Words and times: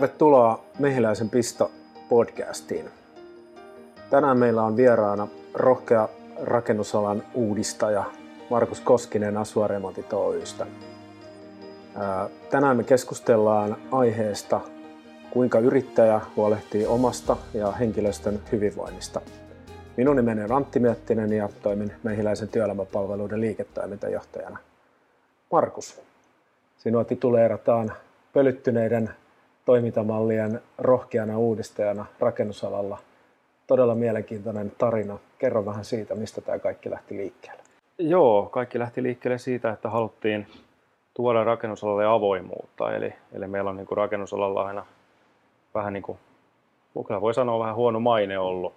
Tervetuloa 0.00 0.64
Mehiläisen 0.78 1.30
pisto 1.30 1.70
podcastiin. 2.08 2.90
Tänään 4.10 4.38
meillä 4.38 4.62
on 4.62 4.76
vieraana 4.76 5.28
rohkea 5.54 6.08
rakennusalan 6.42 7.22
uudistaja 7.34 8.04
Markus 8.50 8.80
Koskinen 8.80 9.36
Asuaremontit 9.36 10.12
Oystä. 10.12 10.66
Tänään 12.50 12.76
me 12.76 12.84
keskustellaan 12.84 13.76
aiheesta, 13.92 14.60
kuinka 15.30 15.58
yrittäjä 15.58 16.20
huolehtii 16.36 16.86
omasta 16.86 17.36
ja 17.54 17.72
henkilöstön 17.72 18.40
hyvinvoinnista. 18.52 19.20
Minun 19.96 20.16
nimeni 20.16 20.44
on 20.44 20.52
Antti 20.52 20.78
Miettinen 20.78 21.32
ja 21.32 21.48
toimin 21.62 21.92
Mehiläisen 22.02 22.48
työelämäpalveluiden 22.48 23.40
liiketoimintajohtajana. 23.40 24.58
Markus, 25.52 26.00
sinua 26.78 27.04
tituleerataan 27.04 27.92
pölyttyneiden 28.32 29.10
toimintamallien 29.70 30.60
rohkeana 30.78 31.38
uudistajana 31.38 32.06
rakennusalalla. 32.20 32.98
Todella 33.66 33.94
mielenkiintoinen 33.94 34.72
tarina. 34.78 35.18
Kerro 35.38 35.66
vähän 35.66 35.84
siitä, 35.84 36.14
mistä 36.14 36.40
tämä 36.40 36.58
kaikki 36.58 36.90
lähti 36.90 37.16
liikkeelle. 37.16 37.62
Joo, 37.98 38.48
kaikki 38.52 38.78
lähti 38.78 39.02
liikkeelle 39.02 39.38
siitä, 39.38 39.70
että 39.70 39.90
haluttiin 39.90 40.46
tuoda 41.14 41.44
rakennusalalle 41.44 42.06
avoimuutta. 42.06 42.94
Eli, 42.94 43.14
eli 43.32 43.46
meillä 43.46 43.70
on 43.70 43.76
niin 43.76 43.86
kuin 43.86 43.96
rakennusalalla 43.98 44.66
aina 44.66 44.86
vähän 45.74 45.92
niin 45.92 46.02
kuin, 46.02 46.18
voi 47.20 47.34
sanoa 47.34 47.58
vähän 47.58 47.74
huono 47.74 48.00
maine 48.00 48.38
ollut. 48.38 48.74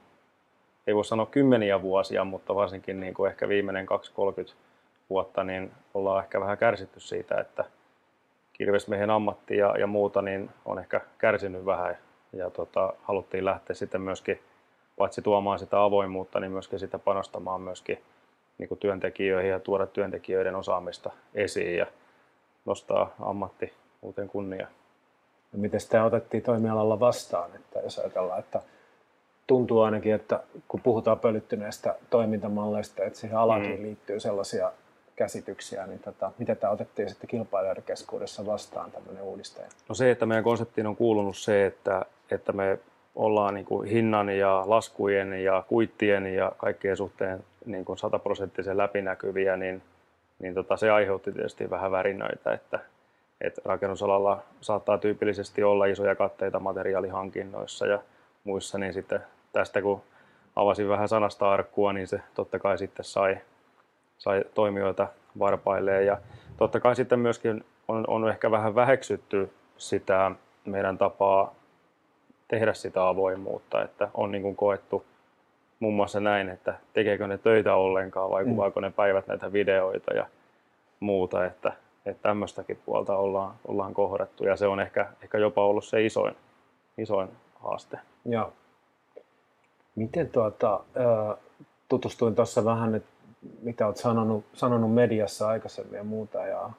Ei 0.87 0.95
voi 0.95 1.05
sanoa 1.05 1.25
kymmeniä 1.25 1.81
vuosia, 1.81 2.23
mutta 2.23 2.55
varsinkin 2.55 2.99
niin 2.99 3.13
kuin 3.13 3.31
ehkä 3.31 3.47
viimeinen 3.47 3.87
2-30 4.49 4.53
vuotta, 5.09 5.43
niin 5.43 5.71
ollaan 5.93 6.23
ehkä 6.23 6.39
vähän 6.39 6.57
kärsitty 6.57 6.99
siitä, 6.99 7.35
että 7.41 7.65
kirvesmiehen 8.53 9.09
ammatti 9.09 9.57
ja, 9.57 9.77
ja 9.77 9.87
muuta 9.87 10.21
niin 10.21 10.49
on 10.65 10.79
ehkä 10.79 11.01
kärsinyt 11.17 11.65
vähän. 11.65 11.97
Ja 12.33 12.49
tota, 12.49 12.93
haluttiin 13.03 13.45
lähteä 13.45 13.73
sitten 13.73 14.01
myöskin 14.01 14.39
paitsi 14.97 15.21
tuomaan 15.21 15.59
sitä 15.59 15.83
avoimuutta, 15.83 16.39
niin 16.39 16.51
myöskin 16.51 16.79
sitä 16.79 16.99
panostamaan 16.99 17.61
myöskin 17.61 18.03
niin 18.57 18.67
kuin 18.67 18.79
työntekijöihin 18.79 19.51
ja 19.51 19.59
tuoda 19.59 19.87
työntekijöiden 19.87 20.55
osaamista 20.55 21.11
esiin 21.33 21.77
ja 21.77 21.85
nostaa 22.65 23.15
ammatti 23.19 23.73
uuteen 24.01 24.29
kunniaan. 24.29 24.71
No 25.53 25.59
miten 25.59 25.79
tämä 25.89 26.05
otettiin 26.05 26.43
toimialalla 26.43 26.99
vastaan, 26.99 27.49
että 27.55 27.79
jos 27.79 27.99
ajatellaan, 27.99 28.39
että 28.39 28.61
tuntuu 29.47 29.81
ainakin, 29.81 30.13
että 30.13 30.43
kun 30.67 30.81
puhutaan 30.81 31.19
pölyttyneestä 31.19 31.95
toimintamalleista, 32.09 33.03
että 33.03 33.19
siihen 33.19 33.37
alakin 33.37 33.77
mm. 33.77 33.83
liittyy 33.83 34.19
sellaisia 34.19 34.71
käsityksiä, 35.15 35.87
niin 35.87 35.99
tota, 35.99 36.31
miten 36.37 36.57
tämä 36.57 36.73
otettiin 36.73 37.09
sitten 37.09 37.29
kilpailijoiden 37.29 37.83
keskuudessa 37.83 38.45
vastaan 38.45 38.91
tämmöinen 38.91 39.23
uudistaja? 39.23 39.67
No 39.89 39.95
se, 39.95 40.11
että 40.11 40.25
meidän 40.25 40.43
konseptiin 40.43 40.87
on 40.87 40.95
kuulunut 40.95 41.37
se, 41.37 41.65
että, 41.65 42.05
että 42.31 42.51
me 42.51 42.79
ollaan 43.15 43.53
niin 43.53 43.65
kuin 43.65 43.89
hinnan 43.89 44.29
ja 44.29 44.63
laskujen 44.65 45.43
ja 45.43 45.63
kuittien 45.67 46.25
ja 46.35 46.51
kaikkien 46.57 46.97
suhteen 46.97 47.43
niin 47.65 47.85
kuin 47.85 47.97
sataprosenttisen 47.97 48.77
läpinäkyviä, 48.77 49.57
niin, 49.57 49.81
niin 50.39 50.53
tota, 50.53 50.77
se 50.77 50.89
aiheutti 50.89 51.31
tietysti 51.31 51.69
vähän 51.69 51.91
värinöitä, 51.91 52.53
että, 52.53 52.79
että 53.41 53.61
rakennusalalla 53.65 54.43
saattaa 54.61 54.97
tyypillisesti 54.97 55.63
olla 55.63 55.85
isoja 55.85 56.15
katteita 56.15 56.59
materiaalihankinnoissa 56.59 57.87
ja 57.87 57.99
muissa, 58.43 58.77
niin 58.77 58.93
sitten 58.93 59.19
tästä 59.51 59.81
kun 59.81 60.01
avasin 60.55 60.89
vähän 60.89 61.09
sanasta 61.09 61.51
arkkua, 61.51 61.93
niin 61.93 62.07
se 62.07 62.21
totta 62.33 62.59
kai 62.59 62.77
sitten 62.77 63.05
sai, 63.05 63.37
sai 64.23 64.43
toimijoita 64.53 65.07
varpailleen. 65.39 66.05
Ja 66.05 66.17
totta 66.57 66.79
kai 66.79 66.95
sitten 66.95 67.19
myöskin 67.19 67.65
on, 67.87 68.03
on 68.07 68.29
ehkä 68.29 68.51
vähän 68.51 68.75
väheksytty 68.75 69.51
sitä 69.77 70.31
meidän 70.65 70.97
tapaa 70.97 71.55
tehdä 72.47 72.73
sitä 72.73 73.07
avoimuutta, 73.07 73.83
että 73.83 74.09
on 74.13 74.31
niin 74.31 74.41
kuin 74.41 74.55
koettu 74.55 75.05
muun 75.79 75.93
muassa 75.93 76.19
näin, 76.19 76.49
että 76.49 76.75
tekeekö 76.93 77.27
ne 77.27 77.37
töitä 77.37 77.75
ollenkaan 77.75 78.31
vai 78.31 78.43
mm. 78.43 78.51
kuvaako 78.51 78.79
ne 78.79 78.91
päivät 78.91 79.27
näitä 79.27 79.53
videoita 79.53 80.13
ja 80.13 80.25
muuta, 80.99 81.45
että, 81.45 81.73
että 82.05 82.21
tämmöistäkin 82.21 82.79
puolta 82.85 83.17
ollaan, 83.17 83.55
ollaan 83.67 83.93
kohdattu 83.93 84.45
ja 84.45 84.55
se 84.55 84.67
on 84.67 84.79
ehkä, 84.79 85.07
ehkä 85.23 85.37
jopa 85.37 85.65
ollut 85.65 85.85
se 85.85 86.05
isoin, 86.05 86.35
isoin 86.97 87.29
haaste. 87.55 87.99
Joo. 88.25 88.53
Miten 89.95 90.29
tuota, 90.29 90.79
tutustuin 91.89 92.35
tuossa 92.35 92.65
vähän, 92.65 92.95
että 92.95 93.12
mitä 93.61 93.85
olet 93.85 93.97
sanonut, 93.97 94.45
sanonut 94.53 94.93
mediassa 94.93 95.47
aikaisemmin 95.47 95.97
ja 95.97 96.03
muuta 96.03 96.47
ja 96.47 96.69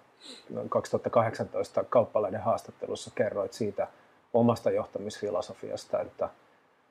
2018 0.69 1.85
kauppalainen 1.85 2.41
haastattelussa 2.41 3.11
kerroit 3.15 3.53
siitä 3.53 3.89
omasta 4.35 4.71
johtamisfilosofiasta, 4.71 6.01
että, 6.01 6.29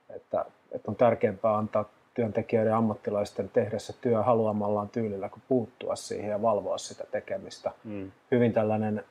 että, 0.10 0.46
että 0.72 0.92
on 0.92 0.96
tärkeämpää 0.96 1.58
antaa 1.58 1.86
työntekijöiden 2.14 2.72
ja 2.72 2.78
ammattilaisten 2.78 3.50
tehdä 3.50 3.80
se 3.80 3.94
työ 4.02 4.24
haluamallaan 4.24 4.90
tyylillä 4.90 5.30
kuin 5.30 5.44
puuttua 5.48 5.96
siihen 5.96 6.30
ja 6.30 6.42
valvoa 6.42 6.78
sitä 6.78 7.04
tekemistä. 7.12 7.72
Mm. 7.84 8.12
Hyvin 8.32 8.54
tällainen 8.54 9.04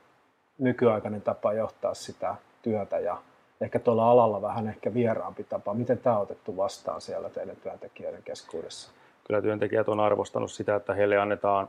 nykyaikainen 0.58 1.22
tapa 1.22 1.52
johtaa 1.52 1.94
sitä 1.94 2.34
työtä 2.62 2.98
ja 2.98 3.16
ehkä 3.60 3.78
tuolla 3.78 4.10
alalla 4.10 4.42
vähän 4.42 4.68
ehkä 4.68 4.94
vieraampi 4.94 5.44
tapa. 5.44 5.74
Miten 5.74 5.98
tämä 5.98 6.16
on 6.16 6.22
otettu 6.22 6.56
vastaan 6.56 7.00
siellä 7.00 7.30
teidän 7.30 7.56
työntekijöiden 7.56 8.22
keskuudessa? 8.22 8.90
Kyllä 9.26 9.42
työntekijät 9.42 9.88
on 9.88 10.00
arvostanut 10.00 10.52
sitä, 10.52 10.76
että 10.76 10.94
heille 10.94 11.16
annetaan 11.16 11.68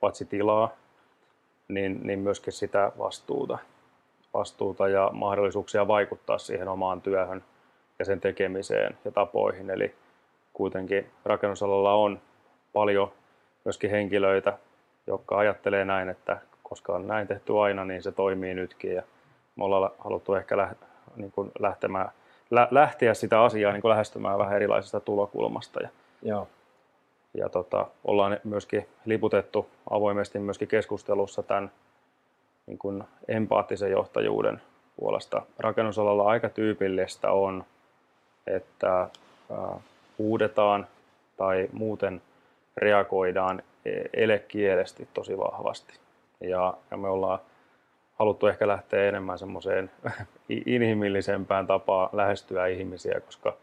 paitsi 0.00 0.24
tilaa, 0.24 0.72
niin, 1.68 2.00
niin 2.02 2.18
myöskin 2.18 2.52
sitä 2.52 2.92
vastuuta, 2.98 3.58
vastuuta 4.34 4.88
ja 4.88 5.10
mahdollisuuksia 5.12 5.88
vaikuttaa 5.88 6.38
siihen 6.38 6.68
omaan 6.68 7.02
työhön 7.02 7.44
ja 7.98 8.04
sen 8.04 8.20
tekemiseen 8.20 8.98
ja 9.04 9.10
tapoihin. 9.10 9.70
Eli 9.70 9.94
kuitenkin 10.52 11.10
rakennusalalla 11.24 11.94
on 11.94 12.20
paljon 12.72 13.12
myöskin 13.64 13.90
henkilöitä, 13.90 14.58
jotka 15.06 15.38
ajattelee 15.38 15.84
näin, 15.84 16.08
että 16.08 16.38
koska 16.62 16.92
on 16.92 17.06
näin 17.06 17.26
tehty 17.26 17.58
aina, 17.58 17.84
niin 17.84 18.02
se 18.02 18.12
toimii 18.12 18.54
nytkin. 18.54 18.94
Ja 18.94 19.02
me 19.56 19.64
ollaan 19.64 19.90
haluttu 19.98 20.34
ehkä 20.34 20.56
lähteä, 20.56 20.88
niin 21.16 21.32
kuin 21.32 21.52
lähtemään, 21.58 22.08
lä, 22.50 22.68
lähteä 22.70 23.14
sitä 23.14 23.42
asiaa 23.42 23.72
niin 23.72 23.82
kuin 23.82 23.90
lähestymään 23.90 24.38
vähän 24.38 24.56
erilaisesta 24.56 25.00
tulokulmasta. 25.00 25.80
Ja, 25.80 25.88
Joo. 26.22 26.48
Ja 27.34 27.48
tota, 27.48 27.86
ollaan 28.04 28.38
myöskin 28.44 28.88
liputettu 29.04 29.66
avoimesti 29.90 30.38
myöskin 30.38 30.68
keskustelussa 30.68 31.42
tämän 31.42 31.70
niin 32.66 32.78
kuin 32.78 33.04
empaattisen 33.28 33.90
johtajuuden 33.90 34.62
puolesta. 34.96 35.42
Rakennusalalla 35.58 36.24
aika 36.24 36.48
tyypillistä 36.48 37.30
on, 37.30 37.64
että 38.46 39.08
huudetaan 40.18 40.86
tai 41.36 41.68
muuten 41.72 42.22
reagoidaan 42.76 43.62
elekielesti 44.14 45.08
tosi 45.14 45.38
vahvasti. 45.38 45.94
Ja, 46.40 46.74
ja 46.90 46.96
me 46.96 47.08
ollaan 47.08 47.38
haluttu 48.14 48.46
ehkä 48.46 48.66
lähteä 48.66 49.08
enemmän 49.08 49.38
semmoiseen 49.38 49.90
inhimillisempään 50.66 51.66
tapaan 51.66 52.08
lähestyä 52.12 52.66
ihmisiä, 52.66 53.20
koska, 53.20 53.56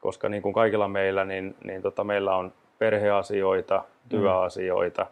koska 0.00 0.28
niin 0.28 0.42
kuin 0.42 0.52
kaikilla 0.52 0.88
meillä, 0.88 1.24
niin, 1.24 1.56
niin 1.64 1.82
tota, 1.82 2.04
meillä 2.04 2.36
on 2.36 2.52
perheasioita, 2.78 3.84
työasioita, 4.08 5.02
mm. 5.02 5.08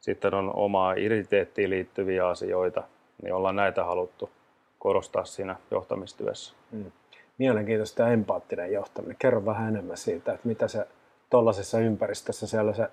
sitten 0.00 0.34
on 0.34 0.50
omaa 0.54 0.92
identiteettiin 0.92 1.70
liittyviä 1.70 2.28
asioita, 2.28 2.82
niin 3.22 3.34
ollaan 3.34 3.56
näitä 3.56 3.84
haluttu 3.84 4.30
korostaa 4.78 5.24
siinä 5.24 5.56
johtamistyössä. 5.70 6.54
Mm. 6.72 6.92
Mielenkiintoista 7.38 8.02
ja 8.02 8.08
empaattinen 8.08 8.72
johtaminen. 8.72 9.16
Kerro 9.18 9.44
vähän 9.44 9.68
enemmän 9.68 9.96
siitä, 9.96 10.32
että 10.32 10.48
mitä 10.48 10.68
se 10.68 10.86
tuollaisessa 11.30 11.78
ympäristössä, 11.78 12.46
siellä 12.46 12.72
se 12.72 12.88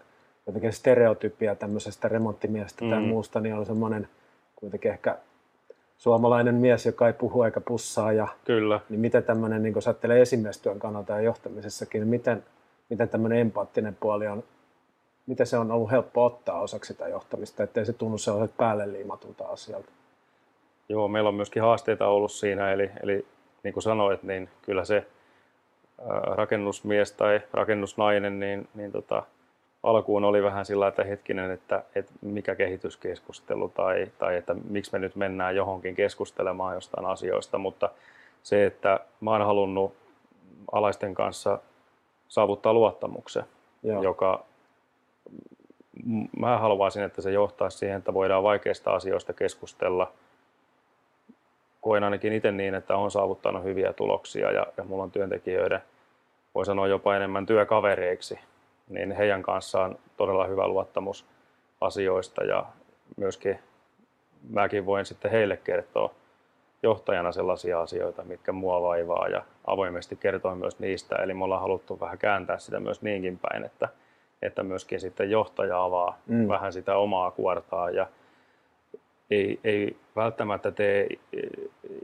jotenkin 0.47 0.73
stereotypia 0.73 1.55
tämmöisestä 1.55 2.07
remonttimiestä 2.07 2.85
mm. 2.85 2.91
tai 2.91 3.01
muusta, 3.01 3.39
niin 3.39 3.55
on 3.55 3.65
semmoinen 3.65 4.07
kuitenkin 4.55 4.91
ehkä 4.91 5.17
suomalainen 6.03 6.55
mies, 6.55 6.85
joka 6.85 7.07
ei 7.07 7.13
puhu 7.13 7.43
eikä 7.43 7.61
pussaa. 7.61 8.11
Ja, 8.11 8.27
Kyllä. 8.45 8.79
Niin 8.89 8.99
miten 8.99 9.23
tämmöinen, 9.23 9.63
niin 9.63 9.73
kun 9.73 9.81
ajattelee 9.85 10.21
esimiestyön 10.21 10.79
kannalta 10.79 11.13
ja 11.13 11.21
johtamisessakin, 11.21 12.01
niin 12.01 12.09
miten, 12.09 12.43
miten 12.89 13.09
tämmöinen 13.09 13.39
empaattinen 13.39 13.97
puoli 13.99 14.27
on, 14.27 14.43
miten 15.27 15.47
se 15.47 15.57
on 15.57 15.71
ollut 15.71 15.91
helppo 15.91 16.25
ottaa 16.25 16.61
osaksi 16.61 16.93
sitä 16.93 17.07
johtamista, 17.07 17.63
ettei 17.63 17.85
se 17.85 17.93
tunnu 17.93 18.17
sellaiset 18.17 18.57
päälle 18.57 18.91
liimatulta 18.91 19.47
asialta? 19.47 19.91
Joo, 20.89 21.07
meillä 21.07 21.27
on 21.27 21.35
myöskin 21.35 21.61
haasteita 21.61 22.07
ollut 22.07 22.31
siinä, 22.31 22.71
eli, 22.71 22.91
eli 23.03 23.25
niin 23.63 23.73
kuin 23.73 23.83
sanoit, 23.83 24.23
niin 24.23 24.49
kyllä 24.61 24.85
se 24.85 25.07
rakennusmies 26.25 27.11
tai 27.11 27.41
rakennusnainen, 27.53 28.39
niin, 28.39 28.67
niin 28.75 28.91
tota, 28.91 29.23
alkuun 29.83 30.23
oli 30.23 30.43
vähän 30.43 30.65
sillä 30.65 30.87
että 30.87 31.03
hetkinen, 31.03 31.51
että, 31.51 31.83
että 31.95 32.11
mikä 32.21 32.55
kehityskeskustelu 32.55 33.69
tai, 33.69 34.11
tai 34.17 34.37
että 34.37 34.53
miksi 34.53 34.91
me 34.93 34.99
nyt 34.99 35.15
mennään 35.15 35.55
johonkin 35.55 35.95
keskustelemaan 35.95 36.75
jostain 36.75 37.05
asioista, 37.05 37.57
mutta 37.57 37.89
se, 38.43 38.65
että 38.65 38.99
mä 39.21 39.31
oon 39.31 39.45
halunnut 39.45 39.93
alaisten 40.71 41.13
kanssa 41.13 41.59
saavuttaa 42.27 42.73
luottamuksen, 42.73 43.43
Joo. 43.83 44.03
joka 44.03 44.43
mä 46.39 46.57
haluaisin, 46.57 47.03
että 47.03 47.21
se 47.21 47.31
johtaa 47.31 47.69
siihen, 47.69 47.97
että 47.97 48.13
voidaan 48.13 48.43
vaikeista 48.43 48.91
asioista 48.91 49.33
keskustella 49.33 50.11
koen 51.81 52.03
ainakin 52.03 52.33
itse 52.33 52.51
niin, 52.51 52.75
että 52.75 52.95
on 52.95 53.11
saavuttanut 53.11 53.63
hyviä 53.63 53.93
tuloksia 53.93 54.51
ja, 54.51 54.67
ja 54.77 54.83
mulla 54.83 55.03
on 55.03 55.11
työntekijöiden, 55.11 55.81
voi 56.55 56.65
sanoa 56.65 56.87
jopa 56.87 57.15
enemmän 57.15 57.45
työkavereiksi, 57.45 58.39
niin 58.93 59.11
heidän 59.11 59.43
kanssaan 59.43 59.97
todella 60.17 60.47
hyvä 60.47 60.67
luottamus 60.67 61.25
asioista 61.81 62.43
ja 62.43 62.65
myöskin 63.17 63.59
mäkin 64.49 64.85
voin 64.85 65.05
sitten 65.05 65.31
heille 65.31 65.57
kertoa 65.57 66.13
johtajana 66.83 67.31
sellaisia 67.31 67.81
asioita, 67.81 68.23
mitkä 68.23 68.51
mua 68.51 68.81
vaivaa 68.81 69.27
ja 69.27 69.43
avoimesti 69.67 70.15
kertoa 70.15 70.55
myös 70.55 70.79
niistä. 70.79 71.15
Eli 71.15 71.33
me 71.33 71.43
ollaan 71.43 71.61
haluttu 71.61 71.99
vähän 71.99 72.17
kääntää 72.17 72.57
sitä 72.57 72.79
myös 72.79 73.01
niinkin 73.01 73.39
päin, 73.39 73.63
että, 73.63 73.89
että 74.41 74.63
myöskin 74.63 74.99
sitten 74.99 75.31
johtaja 75.31 75.83
avaa 75.83 76.17
mm. 76.27 76.47
vähän 76.47 76.73
sitä 76.73 76.97
omaa 76.97 77.31
kuortaa 77.31 77.89
ja 77.89 78.07
ei, 79.31 79.59
ei 79.63 79.97
välttämättä 80.15 80.71
tee 80.71 81.07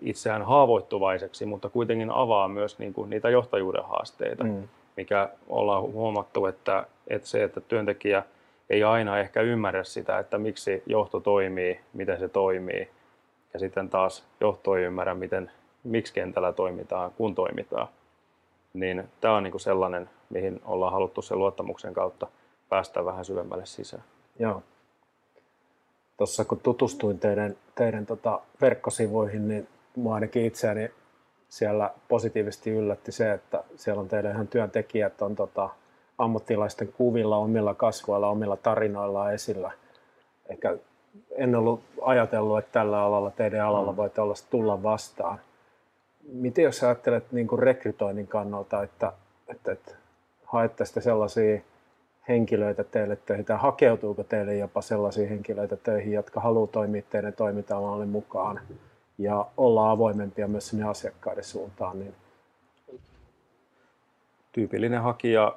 itseään 0.02 0.46
haavoittuvaiseksi, 0.46 1.46
mutta 1.46 1.70
kuitenkin 1.70 2.12
avaa 2.12 2.48
myös 2.48 2.80
niin 2.80 2.94
kuin 2.94 3.10
niitä 3.10 3.30
johtajuuden 3.30 3.84
haasteita, 3.84 4.44
mm. 4.44 4.68
Mikä 4.98 5.30
ollaan 5.48 5.84
huomattu, 5.84 6.46
että, 6.46 6.86
että 7.08 7.28
se, 7.28 7.44
että 7.44 7.62
työntekijä 7.62 8.24
ei 8.70 8.84
aina 8.84 9.20
ehkä 9.20 9.42
ymmärrä 9.42 9.84
sitä, 9.84 10.20
että 10.20 10.38
miksi 10.38 10.84
johto 10.86 11.20
toimii, 11.20 11.80
miten 11.94 12.20
se 12.20 12.30
toimii, 12.30 12.90
ja 13.54 13.60
sitten 13.60 13.90
taas 13.90 14.24
johto 14.40 14.76
ei 14.76 14.84
ymmärrä, 14.84 15.16
miten, 15.16 15.52
miksi 15.84 16.14
kentällä 16.14 16.54
toimitaan, 16.54 17.12
kun 17.12 17.36
toimitaan. 17.36 17.88
Niin 18.74 19.04
tämä 19.22 19.36
on 19.36 19.44
niin 19.44 19.52
kuin 19.52 19.62
sellainen, 19.62 20.10
mihin 20.30 20.62
ollaan 20.66 20.94
haluttu 20.94 21.22
sen 21.22 21.40
luottamuksen 21.40 21.94
kautta 21.94 22.28
päästä 22.70 23.06
vähän 23.06 23.26
syvemmälle 23.26 23.66
sisään. 23.66 24.04
Joo. 24.40 24.64
Tuossa 26.18 26.46
kun 26.46 26.60
tutustuin 26.60 27.20
teidän, 27.20 27.56
teidän 27.76 28.06
tota 28.06 28.40
verkkosivuihin, 28.62 29.48
niin 29.48 29.68
mua 29.96 30.16
ainakin 30.16 30.46
itseäni 30.46 30.92
siellä 31.50 31.92
positiivisesti 32.08 32.72
yllätti 32.72 33.12
se, 33.12 33.32
että 33.32 33.64
siellä 33.76 34.02
on 34.02 34.08
teidän 34.08 34.32
ihan 34.32 34.48
työntekijät 34.48 35.22
on 35.22 35.36
tota, 35.36 35.70
ammattilaisten 36.18 36.94
kuvilla, 36.94 37.38
omilla 37.38 37.74
kasvoilla, 37.74 38.30
omilla 38.30 38.58
tarinoillaan 38.58 39.34
esillä. 39.34 39.72
Ehkä 40.50 40.78
en 41.36 41.56
ollut 41.56 41.82
ajatellut, 42.02 42.60
että 42.60 42.72
tällä 42.72 43.02
alalla, 43.02 43.32
teidän 43.32 43.66
alalla 43.66 43.92
mm. 43.92 43.98
voi 43.98 44.10
tulla 44.50 44.84
vastaan. 44.84 45.40
Miten 46.34 46.64
jos 46.64 46.84
ajattelet 46.84 47.32
niin 47.32 47.48
kuin 47.48 47.60
rekrytoinnin 47.60 48.28
kannalta, 48.28 48.84
että, 48.84 49.12
että, 49.48 49.72
että 49.72 49.92
haette 50.46 50.86
sellaisia 50.86 51.62
henkilöitä 52.28 52.84
teille 52.84 53.16
töihin, 53.16 53.46
tai 53.46 53.58
hakeutuuko 53.58 54.24
teille 54.24 54.56
jopa 54.56 54.82
sellaisia 54.82 55.30
henkilöitä 55.30 55.78
töihin, 55.78 56.14
jotka 56.14 56.40
haluaa 56.40 56.68
toimia 56.68 57.02
teidän 57.10 57.34
toiminta 57.34 57.78
mukaan 58.10 58.60
ja 59.20 59.46
olla 59.58 59.92
avoimempia 59.92 60.48
myös 60.48 60.68
sinne 60.68 60.88
asiakkaiden 60.88 61.44
suuntaan? 61.44 62.00
Niin... 62.00 62.16
Tyypillinen 64.52 65.02
hakija, 65.02 65.56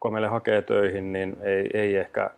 kun 0.00 0.12
meille 0.12 0.28
hakee 0.28 0.62
töihin, 0.62 1.12
niin 1.12 1.36
ei, 1.40 1.70
ei 1.74 1.96
ehkä 1.96 2.30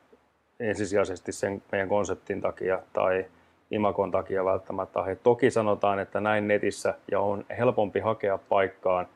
ensisijaisesti 0.61 1.33
sen 1.33 1.63
meidän 1.73 1.89
konseptin 1.89 2.41
takia 2.41 2.79
tai 2.93 3.27
imakon 3.71 4.11
takia 4.11 4.45
välttämättä. 4.45 5.03
He 5.03 5.17
toki 5.17 5.51
sanotaan, 5.51 5.99
että 5.99 6.21
näin 6.21 6.49
netissä 6.49 6.95
ja 7.11 7.21
on 7.21 7.45
helpompi 7.59 8.01
hakea 8.01 8.39
paikkaan, 8.39 9.07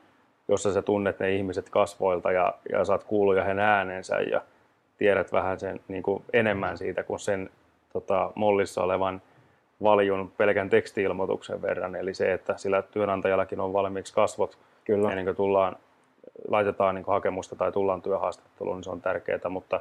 jossa 0.49 0.73
sä 0.73 0.83
tunnet 0.83 1.21
ne 1.21 1.33
ihmiset 1.33 1.69
kasvoilta 1.69 2.33
ja, 2.33 2.55
ja 2.73 2.85
saat 2.85 3.05
kuuluja 3.05 3.45
hänen 3.45 3.65
äänensä 3.65 4.21
ja 4.21 4.41
tiedät 4.99 5.33
vähän 5.33 5.61
sen 5.61 5.81
niin 5.89 6.03
kuin 6.03 6.25
enemmän 6.33 6.79
siitä 6.79 7.03
kuin 7.03 7.21
sen 7.21 7.51
tota, 7.93 8.33
mollissa 8.35 8.83
olevan 8.83 9.23
valjun 9.83 10.33
pelkän 10.37 10.71
tekstiilmoituksen 10.71 11.63
verran. 11.63 11.97
Eli 11.97 12.15
se, 12.15 12.33
että 12.33 12.57
sillä 12.57 12.83
työnantajallakin 12.83 13.61
on 13.61 13.73
valmiiksi 13.73 14.15
kasvot 14.15 14.59
Kyllä. 14.85 15.11
ennen 15.11 15.25
kuin 15.25 15.37
tullaan, 15.37 15.77
laitetaan 16.49 16.95
niin 16.95 17.05
kuin 17.05 17.13
hakemusta 17.13 17.57
tai 17.57 17.73
tullaan 17.73 18.03
työhaastatteluun, 18.03 18.77
niin 18.77 18.85
se 18.85 18.91
on 18.91 19.01
tärkeää, 19.01 19.49
mutta 19.49 19.81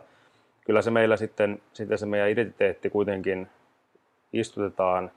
kyllä 0.65 0.81
se 0.81 0.91
meillä 0.91 1.17
sitten, 1.17 1.61
sitten 1.73 1.97
se 1.97 2.05
meidän 2.05 2.29
identiteetti 2.29 2.89
kuitenkin 2.89 3.47
istutetaan 4.33 5.11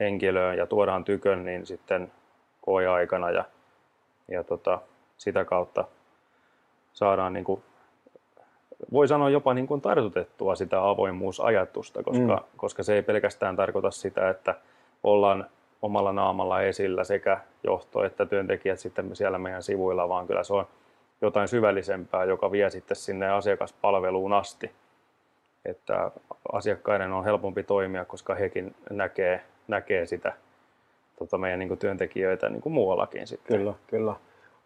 henkilöön 0.00 0.58
ja 0.58 0.66
tuodaan 0.66 1.04
tykön 1.04 1.44
niin 1.44 1.66
sitten 1.66 2.12
koeaikana 2.60 3.30
ja, 3.30 3.44
ja 4.28 4.44
tota, 4.44 4.78
sitä 5.18 5.44
kautta 5.44 5.84
saadaan 6.92 7.32
niin 7.32 7.44
kuin, 7.44 7.62
voi 8.92 9.08
sanoa 9.08 9.30
jopa 9.30 9.54
niin 9.54 9.66
kuin 9.66 9.80
tartutettua 9.80 10.54
sitä 10.54 10.88
avoimuusajatusta, 10.88 12.02
koska, 12.02 12.36
mm. 12.36 12.56
koska 12.56 12.82
se 12.82 12.94
ei 12.94 13.02
pelkästään 13.02 13.56
tarkoita 13.56 13.90
sitä, 13.90 14.30
että 14.30 14.54
ollaan 15.02 15.46
omalla 15.82 16.12
naamalla 16.12 16.62
esillä 16.62 17.04
sekä 17.04 17.38
johto 17.64 18.04
että 18.04 18.26
työntekijät 18.26 18.80
sitten 18.80 19.16
siellä 19.16 19.38
meidän 19.38 19.62
sivuilla, 19.62 20.08
vaan 20.08 20.26
kyllä 20.26 20.44
se 20.44 20.54
on 20.54 20.66
jotain 21.20 21.48
syvällisempää, 21.48 22.24
joka 22.24 22.52
vie 22.52 22.70
sitten 22.70 22.96
sinne 22.96 23.30
asiakaspalveluun 23.30 24.32
asti 24.32 24.70
että 25.64 26.10
asiakkaiden 26.52 27.12
on 27.12 27.24
helpompi 27.24 27.62
toimia, 27.62 28.04
koska 28.04 28.34
hekin 28.34 28.74
näkee, 28.90 29.42
näkee 29.68 30.06
sitä 30.06 30.32
tota 31.18 31.38
meidän 31.38 31.58
niin 31.58 31.68
kuin 31.68 31.78
työntekijöitä 31.78 32.48
niin 32.48 32.62
kuin 32.62 32.72
muuallakin. 32.72 33.26
Sitten. 33.26 33.56
Kyllä, 33.56 33.74
kyllä. 33.86 34.14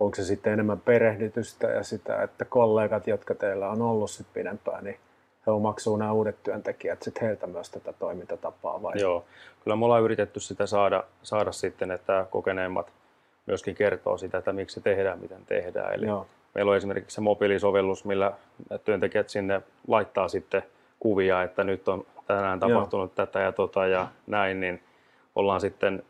Onko 0.00 0.14
se 0.14 0.24
sitten 0.24 0.52
enemmän 0.52 0.80
perehdytystä 0.80 1.66
ja 1.66 1.82
sitä, 1.82 2.22
että 2.22 2.44
kollegat, 2.44 3.06
jotka 3.06 3.34
teillä 3.34 3.68
on 3.68 3.82
ollut 3.82 4.10
sitten 4.10 4.34
pidempään, 4.34 4.84
niin 4.84 4.96
he 5.46 5.50
omaksuu 5.50 5.96
nämä 5.96 6.12
uudet 6.12 6.42
työntekijät 6.42 7.02
sitten 7.02 7.22
heiltä 7.22 7.46
myös 7.46 7.70
tätä 7.70 7.92
toimintatapaa 7.92 8.82
vai? 8.82 9.00
Joo, 9.00 9.24
kyllä 9.64 9.76
me 9.76 9.84
ollaan 9.84 10.02
yritetty 10.02 10.40
sitä 10.40 10.66
saada, 10.66 11.04
saada 11.22 11.52
sitten, 11.52 11.90
että 11.90 12.26
kokeneemmat 12.30 12.92
myöskin 13.46 13.74
kertoo 13.74 14.18
sitä, 14.18 14.38
että 14.38 14.52
miksi 14.52 14.80
tehdään, 14.80 15.18
miten 15.18 15.46
tehdään. 15.46 15.94
Eli 15.94 16.06
Joo. 16.06 16.26
meillä 16.54 16.70
on 16.70 16.76
esimerkiksi 16.76 17.14
se 17.14 17.20
mobiilisovellus, 17.20 18.04
millä 18.04 18.32
työntekijät 18.84 19.28
sinne 19.28 19.62
laittaa 19.88 20.28
sitten 20.28 20.62
kuvia, 21.00 21.42
että 21.42 21.64
nyt 21.64 21.88
on 21.88 22.06
tänään 22.26 22.60
tapahtunut 22.60 23.12
Joo. 23.18 23.26
tätä 23.26 23.40
ja 23.40 23.52
tota 23.52 23.86
ja 23.86 24.08
näin, 24.26 24.60
niin 24.60 24.82
ollaan 25.34 25.60
sitten 25.60 26.02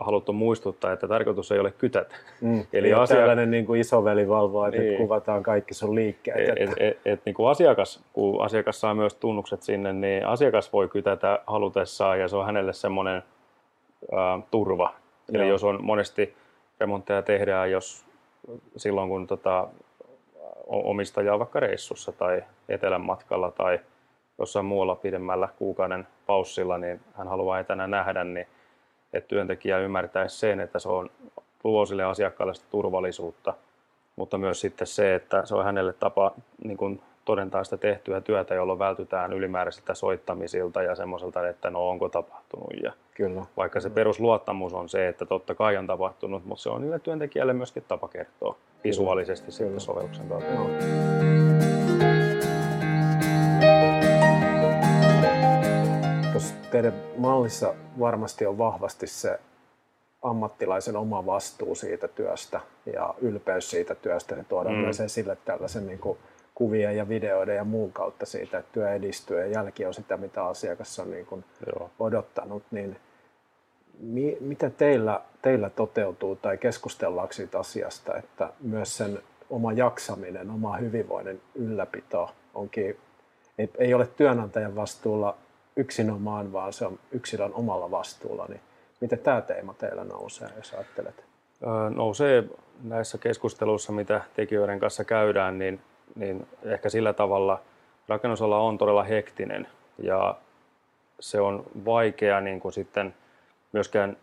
haluttu 0.00 0.32
muistuttaa, 0.32 0.92
että 0.92 1.08
tarkoitus 1.08 1.52
ei 1.52 1.58
ole 1.58 1.70
kytätä. 1.70 2.14
Mm, 2.40 2.64
Eli 2.72 2.92
asia... 2.92 3.16
tällainen 3.16 3.50
niin 3.50 3.66
kuin 3.66 3.80
isoveli 3.80 4.28
valvoo, 4.28 4.66
että 4.66 4.80
niin. 4.80 4.96
kuvataan 4.96 5.42
kaikki 5.42 5.74
sun 5.74 5.94
liikkeet. 5.94 6.48
Et, 6.48 6.48
että... 6.48 6.76
et, 6.78 6.90
et, 6.90 6.98
et, 7.04 7.20
niin 7.24 7.34
kuin 7.34 7.50
asiakas, 7.50 8.04
kun 8.12 8.44
asiakas 8.44 8.80
saa 8.80 8.94
myös 8.94 9.14
tunnukset 9.14 9.62
sinne, 9.62 9.92
niin 9.92 10.26
asiakas 10.26 10.72
voi 10.72 10.88
kytätä 10.88 11.38
halutessaan 11.46 12.20
ja 12.20 12.28
se 12.28 12.36
on 12.36 12.46
hänelle 12.46 12.72
semmoinen 12.72 13.22
äh, 14.12 14.42
turva. 14.50 14.94
Joo. 15.28 15.42
Eli 15.42 15.50
jos 15.50 15.64
on 15.64 15.84
monesti 15.84 16.34
remontteja 16.80 17.22
tehdään, 17.22 17.70
jos 17.70 18.04
silloin 18.76 19.08
kun 19.08 19.26
tota, 19.26 19.68
omistaja 20.66 21.32
on 21.32 21.38
vaikka 21.38 21.60
reissussa 21.60 22.12
tai 22.12 22.42
etelän 22.68 23.00
matkalla 23.00 23.50
tai 23.50 23.80
jossain 24.38 24.66
muualla 24.66 24.94
pidemmällä 24.94 25.48
kuukauden 25.58 26.06
paussilla, 26.26 26.78
niin 26.78 27.00
hän 27.14 27.28
haluaa 27.28 27.58
etänä 27.58 27.86
nähdä, 27.86 28.24
niin 28.24 28.46
että 29.12 29.28
työntekijä 29.28 29.78
ymmärtäisi 29.78 30.38
sen, 30.38 30.60
että 30.60 30.78
se 30.78 30.88
on 30.88 31.10
luo 31.64 31.86
sille 31.86 32.04
asiakkaalle 32.04 32.54
sitä 32.54 32.66
turvallisuutta, 32.70 33.54
mutta 34.16 34.38
myös 34.38 34.60
sitten 34.60 34.86
se, 34.86 35.14
että 35.14 35.46
se 35.46 35.54
on 35.54 35.64
hänelle 35.64 35.92
tapa 35.92 36.32
niin 36.64 36.76
kuin 36.76 37.02
todentaa 37.24 37.64
sitä 37.64 37.76
tehtyä 37.76 38.20
työtä, 38.20 38.54
jolloin 38.54 38.78
vältytään 38.78 39.32
ylimääräisiltä 39.32 39.94
soittamisilta 39.94 40.82
ja 40.82 40.94
semmoiselta, 40.94 41.48
että 41.48 41.70
no 41.70 41.88
onko 41.88 42.08
tapahtunut. 42.08 42.70
Ja 42.82 42.92
Kyllä. 43.14 43.42
Vaikka 43.56 43.80
se 43.80 43.90
perusluottamus 43.90 44.74
on 44.74 44.88
se, 44.88 45.08
että 45.08 45.26
totta 45.26 45.54
kai 45.54 45.76
on 45.76 45.86
tapahtunut, 45.86 46.44
mutta 46.44 46.62
se 46.62 46.68
on 46.68 46.82
niille 46.82 46.98
työntekijälle 46.98 47.52
myöskin 47.52 47.84
tapa 47.88 48.08
kertoa 48.08 48.56
visuaalisesti 48.84 49.46
Kyllä. 49.46 49.56
sitten 49.56 49.80
sovelluksen 49.80 50.28
kautta. 50.28 50.54
No. 50.54 51.39
Teidän 56.70 56.94
mallissa 57.16 57.74
varmasti 57.98 58.46
on 58.46 58.58
vahvasti 58.58 59.06
se 59.06 59.40
ammattilaisen 60.22 60.96
oma 60.96 61.26
vastuu 61.26 61.74
siitä 61.74 62.08
työstä 62.08 62.60
ja 62.92 63.14
ylpeys 63.20 63.70
siitä 63.70 63.94
työstä. 63.94 64.34
Ja 64.34 64.44
tuodaan 64.44 64.74
mm. 64.74 64.80
myös 64.80 65.00
esille 65.00 65.36
tällaisen 65.44 65.86
niin 65.86 65.98
kuin 65.98 66.18
kuvien 66.54 66.96
ja 66.96 67.08
videoiden 67.08 67.56
ja 67.56 67.64
muun 67.64 67.92
kautta 67.92 68.26
siitä, 68.26 68.58
että 68.58 68.72
työ 68.72 68.92
edistyy 68.92 69.38
ja 69.40 69.46
jälki 69.46 69.86
on 69.86 69.94
sitä, 69.94 70.16
mitä 70.16 70.44
asiakas 70.44 70.98
on 70.98 71.10
niin 71.10 71.26
kuin 71.26 71.44
odottanut, 71.98 72.62
niin 72.70 72.96
mi, 74.00 74.36
mitä 74.40 74.70
teillä, 74.70 75.20
teillä 75.42 75.70
toteutuu 75.70 76.36
tai 76.36 76.58
keskustellaanko 76.58 77.32
siitä 77.32 77.58
asiasta, 77.58 78.16
että 78.16 78.52
myös 78.60 78.96
sen 78.96 79.18
oma 79.50 79.72
jaksaminen, 79.72 80.50
oma 80.50 80.76
hyvinvoinnin 80.76 81.40
ylläpito 81.54 82.30
onkin, 82.54 82.96
ei, 83.58 83.70
ei 83.78 83.94
ole 83.94 84.06
työnantajan 84.06 84.76
vastuulla 84.76 85.36
yksinomaan, 85.76 86.52
vaan 86.52 86.72
se 86.72 86.86
on 86.86 86.98
yksilön 87.12 87.54
omalla 87.54 87.90
vastuulla. 87.90 88.46
Niin 88.48 88.60
miten 89.00 89.18
tämä 89.18 89.40
teema 89.40 89.74
teillä 89.74 90.04
nousee, 90.04 90.48
jos 90.56 90.72
ajattelet? 90.72 91.24
Nousee 91.94 92.44
näissä 92.82 93.18
keskusteluissa, 93.18 93.92
mitä 93.92 94.20
tekijöiden 94.34 94.80
kanssa 94.80 95.04
käydään, 95.04 95.58
niin, 95.58 95.80
niin 96.14 96.46
ehkä 96.64 96.88
sillä 96.88 97.12
tavalla 97.12 97.60
rakennusala 98.08 98.58
on 98.58 98.78
todella 98.78 99.02
hektinen 99.02 99.68
ja 99.98 100.34
se 101.20 101.40
on 101.40 101.64
vaikea 101.84 102.40
niin 102.40 102.60
kuin 102.60 102.72
sitten 102.72 103.14
myöskään 103.72 104.16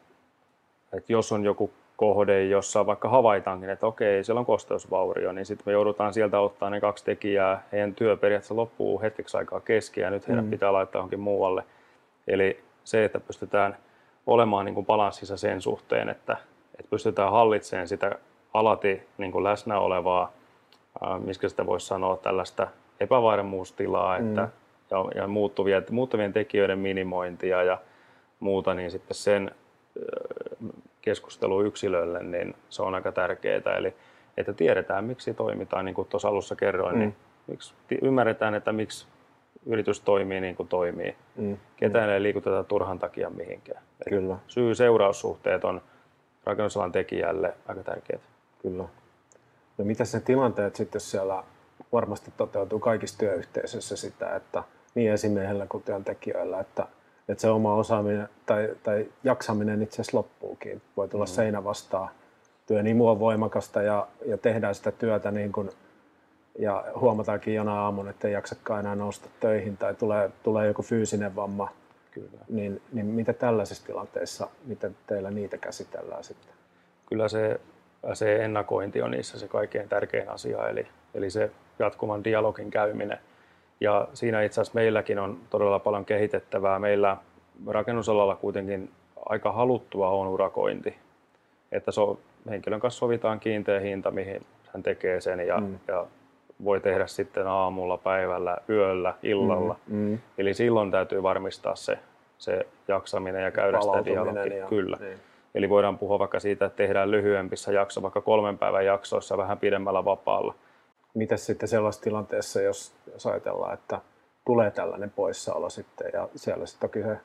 että 0.93 1.13
jos 1.13 1.31
on 1.31 1.43
joku 1.43 1.71
kohde, 1.97 2.43
jossa 2.43 2.85
vaikka 2.85 3.09
havaitaankin, 3.09 3.69
että 3.69 3.87
okei, 3.87 4.23
siellä 4.23 4.39
on 4.39 4.45
kosteusvaurio, 4.45 5.31
niin 5.31 5.45
sitten 5.45 5.63
me 5.65 5.71
joudutaan 5.71 6.13
sieltä 6.13 6.39
ottaa 6.39 6.69
ne 6.69 6.79
kaksi 6.81 7.05
tekijää. 7.05 7.63
Heidän 7.71 7.95
työ 7.95 8.17
periaatteessa 8.17 8.55
loppuu 8.55 9.01
hetkeksi 9.01 9.37
aikaa 9.37 9.59
kesken 9.59 10.01
ja 10.01 10.09
nyt 10.09 10.27
heidän 10.27 10.45
mm. 10.45 10.51
pitää 10.51 10.73
laittaa 10.73 10.99
johonkin 10.99 11.19
muualle. 11.19 11.63
Eli 12.27 12.63
se, 12.83 13.05
että 13.05 13.19
pystytään 13.19 13.77
olemaan 14.27 14.65
niin 14.65 14.75
kuin 14.75 14.85
balanssissa 14.85 15.37
sen 15.37 15.61
suhteen, 15.61 16.09
että, 16.09 16.37
että 16.79 16.89
pystytään 16.89 17.31
hallitsemaan 17.31 17.87
sitä 17.87 18.15
alati 18.53 19.01
niin 19.17 19.31
kuin 19.31 19.43
läsnä 19.43 19.79
olevaa, 19.79 20.31
miskä 21.19 21.49
sitä 21.49 21.65
voisi 21.65 21.87
sanoa, 21.87 22.17
tällaista 22.17 22.67
epävarmuustilaa 22.99 24.17
että, 24.17 24.41
mm. 24.41 24.49
ja, 24.91 25.05
ja 25.15 25.27
muuttuvia, 25.27 25.81
muuttuvien 25.91 26.33
tekijöiden 26.33 26.79
minimointia 26.79 27.63
ja 27.63 27.77
muuta, 28.39 28.73
niin 28.73 28.91
sitten 28.91 29.15
sen 29.15 29.51
keskustelu 31.07 31.63
yksilölle, 31.63 32.23
niin 32.23 32.55
se 32.69 32.81
on 32.81 32.95
aika 32.95 33.11
tärkeää. 33.11 33.77
Eli 33.77 33.93
että 34.37 34.53
tiedetään, 34.53 35.03
miksi 35.05 35.33
toimitaan, 35.33 35.85
niin 35.85 35.95
kuin 35.95 36.07
tuossa 36.07 36.27
alussa 36.27 36.55
kerroin, 36.55 36.99
niin 36.99 37.09
mm. 37.09 37.15
niin 37.47 37.47
miksi, 37.47 37.73
ymmärretään, 38.01 38.55
että 38.55 38.71
miksi 38.71 39.07
yritys 39.65 40.01
toimii 40.01 40.41
niin 40.41 40.55
kuin 40.55 40.69
toimii. 40.69 41.15
Mm. 41.35 41.57
Ketään 41.77 42.09
ei 42.09 42.23
liikuteta 42.23 42.63
turhan 42.63 42.99
takia 42.99 43.29
mihinkään. 43.29 43.83
Kyllä. 44.09 44.37
Syy-seuraussuhteet 44.47 45.63
on 45.65 45.81
rakennusalan 46.45 46.91
tekijälle 46.91 47.53
aika 47.67 47.83
tärkeät. 47.83 48.21
Kyllä. 48.61 48.83
No 49.77 49.85
mitä 49.85 50.05
se 50.05 50.19
tilanteet 50.19 50.75
sitten 50.75 51.01
siellä 51.01 51.43
varmasti 51.91 52.31
toteutuu 52.37 52.79
kaikissa 52.79 53.19
työyhteisöissä 53.19 53.95
sitä, 53.95 54.35
että 54.35 54.63
niin 54.95 55.11
esimiehellä 55.11 55.67
kuin 55.67 55.83
työntekijöillä, 55.83 56.59
että 56.59 56.87
että 57.27 57.41
se 57.41 57.49
oma 57.49 57.73
osaaminen 57.73 58.29
tai, 58.45 58.69
tai 58.83 59.05
jaksaminen 59.23 59.81
itse 59.81 59.95
asiassa 59.95 60.17
loppuukin. 60.17 60.81
Voi 60.97 61.07
tulla 61.07 61.25
mm. 61.25 61.29
seinä 61.29 61.63
vastaan. 61.63 62.09
Työ 62.67 62.83
niin 62.83 63.01
on 63.01 63.19
voimakasta 63.19 63.81
ja, 63.81 64.07
ja 64.25 64.37
tehdään 64.37 64.75
sitä 64.75 64.91
työtä 64.91 65.31
niin 65.31 65.51
kuin, 65.51 65.69
ja 66.59 66.85
huomataankin 66.99 67.55
jona 67.55 67.81
aamun, 67.81 68.09
että 68.09 68.27
ei 68.27 68.33
jaksakaan 68.33 68.79
enää 68.79 68.95
nousta 68.95 69.29
töihin 69.39 69.77
tai 69.77 69.95
tulee, 69.95 70.31
tulee 70.43 70.67
joku 70.67 70.81
fyysinen 70.81 71.35
vamma. 71.35 71.71
Kyllä. 72.11 72.45
Niin, 72.49 72.81
niin 72.93 73.05
mitä 73.05 73.33
tällaisissa 73.33 73.85
tilanteissa, 73.85 74.49
miten 74.65 74.95
teillä 75.07 75.31
niitä 75.31 75.57
käsitellään 75.57 76.23
sitten? 76.23 76.53
Kyllä 77.05 77.27
se, 77.27 77.59
se 78.13 78.45
ennakointi 78.45 79.01
on 79.01 79.11
niissä 79.11 79.39
se 79.39 79.47
kaikkein 79.47 79.89
tärkein 79.89 80.29
asia, 80.29 80.69
eli, 80.69 80.87
eli 81.13 81.29
se 81.29 81.51
jatkuvan 81.79 82.23
dialogin 82.23 82.71
käyminen– 82.71 83.19
ja 83.81 84.07
siinä 84.13 84.41
itse 84.41 84.61
asiassa 84.61 84.79
meilläkin 84.79 85.19
on 85.19 85.37
todella 85.49 85.79
paljon 85.79 86.05
kehitettävää. 86.05 86.79
Meillä 86.79 87.17
rakennusalalla 87.67 88.35
kuitenkin 88.35 88.91
aika 89.25 89.51
haluttua 89.51 90.09
on 90.09 90.27
urakointi. 90.27 90.95
Että 91.71 91.91
so, 91.91 92.19
henkilön 92.49 92.79
kanssa 92.79 92.99
sovitaan 92.99 93.39
kiinteä 93.39 93.79
hinta, 93.79 94.11
mihin 94.11 94.45
hän 94.73 94.83
tekee 94.83 95.21
sen 95.21 95.39
ja, 95.39 95.57
mm. 95.59 95.79
ja 95.87 96.05
voi 96.63 96.79
tehdä 96.79 97.07
sitten 97.07 97.47
aamulla, 97.47 97.97
päivällä, 97.97 98.57
yöllä, 98.69 99.13
illalla. 99.23 99.75
Mm, 99.87 99.97
mm. 99.97 100.19
Eli 100.37 100.53
silloin 100.53 100.91
täytyy 100.91 101.23
varmistaa 101.23 101.75
se, 101.75 101.99
se 102.37 102.67
jaksaminen 102.87 103.43
ja 103.43 103.51
käydä 103.51 103.81
sitä 103.81 104.05
dialogia. 104.05 104.57
Ja, 104.57 104.67
Kyllä. 104.67 104.97
Niin. 104.99 105.17
Eli 105.55 105.69
voidaan 105.69 105.97
puhua 105.97 106.19
vaikka 106.19 106.39
siitä, 106.39 106.65
että 106.65 106.77
tehdään 106.77 107.11
lyhyempissä 107.11 107.71
jakso, 107.71 108.01
vaikka 108.01 108.21
kolmen 108.21 108.57
päivän 108.57 108.85
jaksoissa 108.85 109.37
vähän 109.37 109.57
pidemmällä 109.57 110.05
vapaalla 110.05 110.53
mitä 111.13 111.37
sitten 111.37 111.69
sellaisessa 111.69 112.03
tilanteessa, 112.03 112.61
jos, 112.61 112.91
jos 113.13 113.25
ajatellaan, 113.25 113.73
että 113.73 114.01
tulee 114.45 114.71
tällainen 114.71 115.09
poissaolo 115.09 115.69
sitten 115.69 116.09
ja 116.13 116.29
siellä 116.35 116.65
sitten 116.65 116.89
toki 116.89 117.03
se 117.03 117.17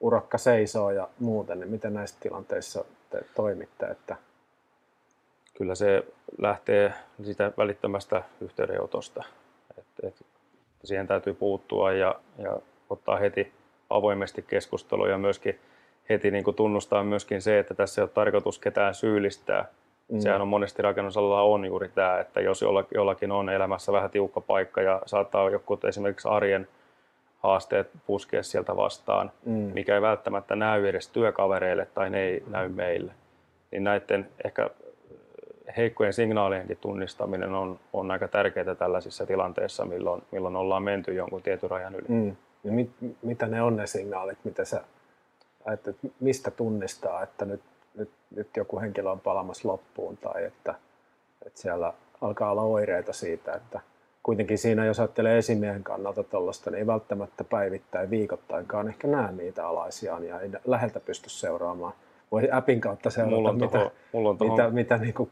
urakka 0.00 0.38
seisoo 0.38 0.90
ja 0.90 1.08
muuten, 1.18 1.60
niin 1.60 1.70
miten 1.70 1.94
näissä 1.94 2.16
tilanteissa 2.20 2.84
te 3.10 3.24
toimitte? 3.34 3.86
Että... 3.86 4.16
Kyllä 5.56 5.74
se 5.74 6.04
lähtee 6.38 6.94
sitä 7.24 7.52
välittömästä 7.58 8.22
yhteydenotosta. 8.40 9.24
että 9.78 10.08
et, 10.08 10.26
siihen 10.84 11.06
täytyy 11.06 11.34
puuttua 11.34 11.92
ja, 11.92 12.20
ja 12.38 12.56
ottaa 12.90 13.16
heti 13.16 13.52
avoimesti 13.90 14.42
keskustelua 14.42 15.08
ja 15.08 15.18
myöskin 15.18 15.60
heti 16.08 16.30
niin 16.30 16.44
kuin 16.44 16.56
tunnustaa 16.56 17.04
myöskin 17.04 17.42
se, 17.42 17.58
että 17.58 17.74
tässä 17.74 18.00
ei 18.00 18.04
ole 18.04 18.10
tarkoitus 18.10 18.58
ketään 18.58 18.94
syyllistää, 18.94 19.68
Mm. 20.10 20.20
Sehän 20.20 20.42
on 20.42 20.48
monesti 20.48 20.82
rakennusalalla 20.82 21.42
on 21.42 21.64
juuri 21.64 21.88
tämä, 21.88 22.20
että 22.20 22.40
jos 22.40 22.64
jollakin 22.94 23.32
on 23.32 23.50
elämässä 23.50 23.92
vähän 23.92 24.10
tiukka 24.10 24.40
paikka 24.40 24.82
ja 24.82 25.02
saattaa 25.06 25.50
joku 25.50 25.78
esimerkiksi 25.88 26.28
arjen 26.28 26.68
haasteet 27.38 27.90
puskea 28.06 28.42
sieltä 28.42 28.76
vastaan, 28.76 29.32
mm. 29.44 29.52
mikä 29.52 29.94
ei 29.94 30.02
välttämättä 30.02 30.56
näy 30.56 30.88
edes 30.88 31.08
työkavereille 31.08 31.86
tai 31.94 32.10
ne 32.10 32.20
ei 32.20 32.40
mm. 32.40 32.52
näy 32.52 32.68
meille. 32.68 33.12
Niin 33.70 33.84
näiden 33.84 34.28
ehkä 34.44 34.70
heikkojen 35.76 36.12
signaalienkin 36.12 36.78
tunnistaminen 36.80 37.54
on, 37.54 37.78
on 37.92 38.10
aika 38.10 38.28
tärkeää 38.28 38.74
tällaisissa 38.74 39.26
tilanteissa, 39.26 39.84
milloin, 39.84 40.22
milloin 40.32 40.56
ollaan 40.56 40.82
menty 40.82 41.14
jonkun 41.14 41.42
tietyn 41.42 41.70
rajan 41.70 41.94
yli. 41.94 42.08
Mm. 42.08 42.36
Ja 42.64 42.72
mit, 42.72 42.90
mitä 43.22 43.46
ne 43.46 43.62
on 43.62 43.76
ne 43.76 43.86
signaalit, 43.86 44.38
mitä 44.44 44.64
sä, 44.64 44.84
että 45.72 45.92
mistä 46.20 46.50
tunnistaa, 46.50 47.22
että 47.22 47.44
nyt 47.44 47.60
nyt, 48.00 48.10
nyt 48.36 48.56
joku 48.56 48.80
henkilö 48.80 49.10
on 49.10 49.20
palamassa 49.20 49.68
loppuun 49.68 50.16
tai 50.16 50.44
että, 50.44 50.74
että 51.46 51.60
siellä 51.60 51.92
alkaa 52.20 52.50
olla 52.50 52.62
oireita 52.62 53.12
siitä, 53.12 53.52
että 53.52 53.80
kuitenkin 54.22 54.58
siinä, 54.58 54.86
jos 54.86 55.00
ajattelee 55.00 55.38
esimiehen 55.38 55.82
kannalta 55.82 56.22
tuollaista, 56.22 56.70
niin 56.70 56.78
ei 56.78 56.86
välttämättä 56.86 57.44
päivittäin 57.44 58.10
viikoittainkaan 58.10 58.88
ehkä 58.88 59.08
näe 59.08 59.32
niitä 59.32 59.66
alaisiaan 59.66 60.24
ja 60.24 60.40
ei 60.40 60.50
läheltä 60.64 61.00
pysty 61.00 61.30
seuraamaan. 61.30 61.92
Voi 62.32 62.48
appin 62.52 62.80
kautta 62.80 63.10
seurata, 63.10 63.36
mulla 63.36 63.48
on 63.48 63.54
mitä, 63.54 63.78
toho, 63.78 63.92
mulla 64.12 64.28
on 64.28 64.38
toho. 64.38 64.56
mitä, 64.56 64.70
mitä 64.70 64.96
niin 64.96 65.14
kuin 65.14 65.30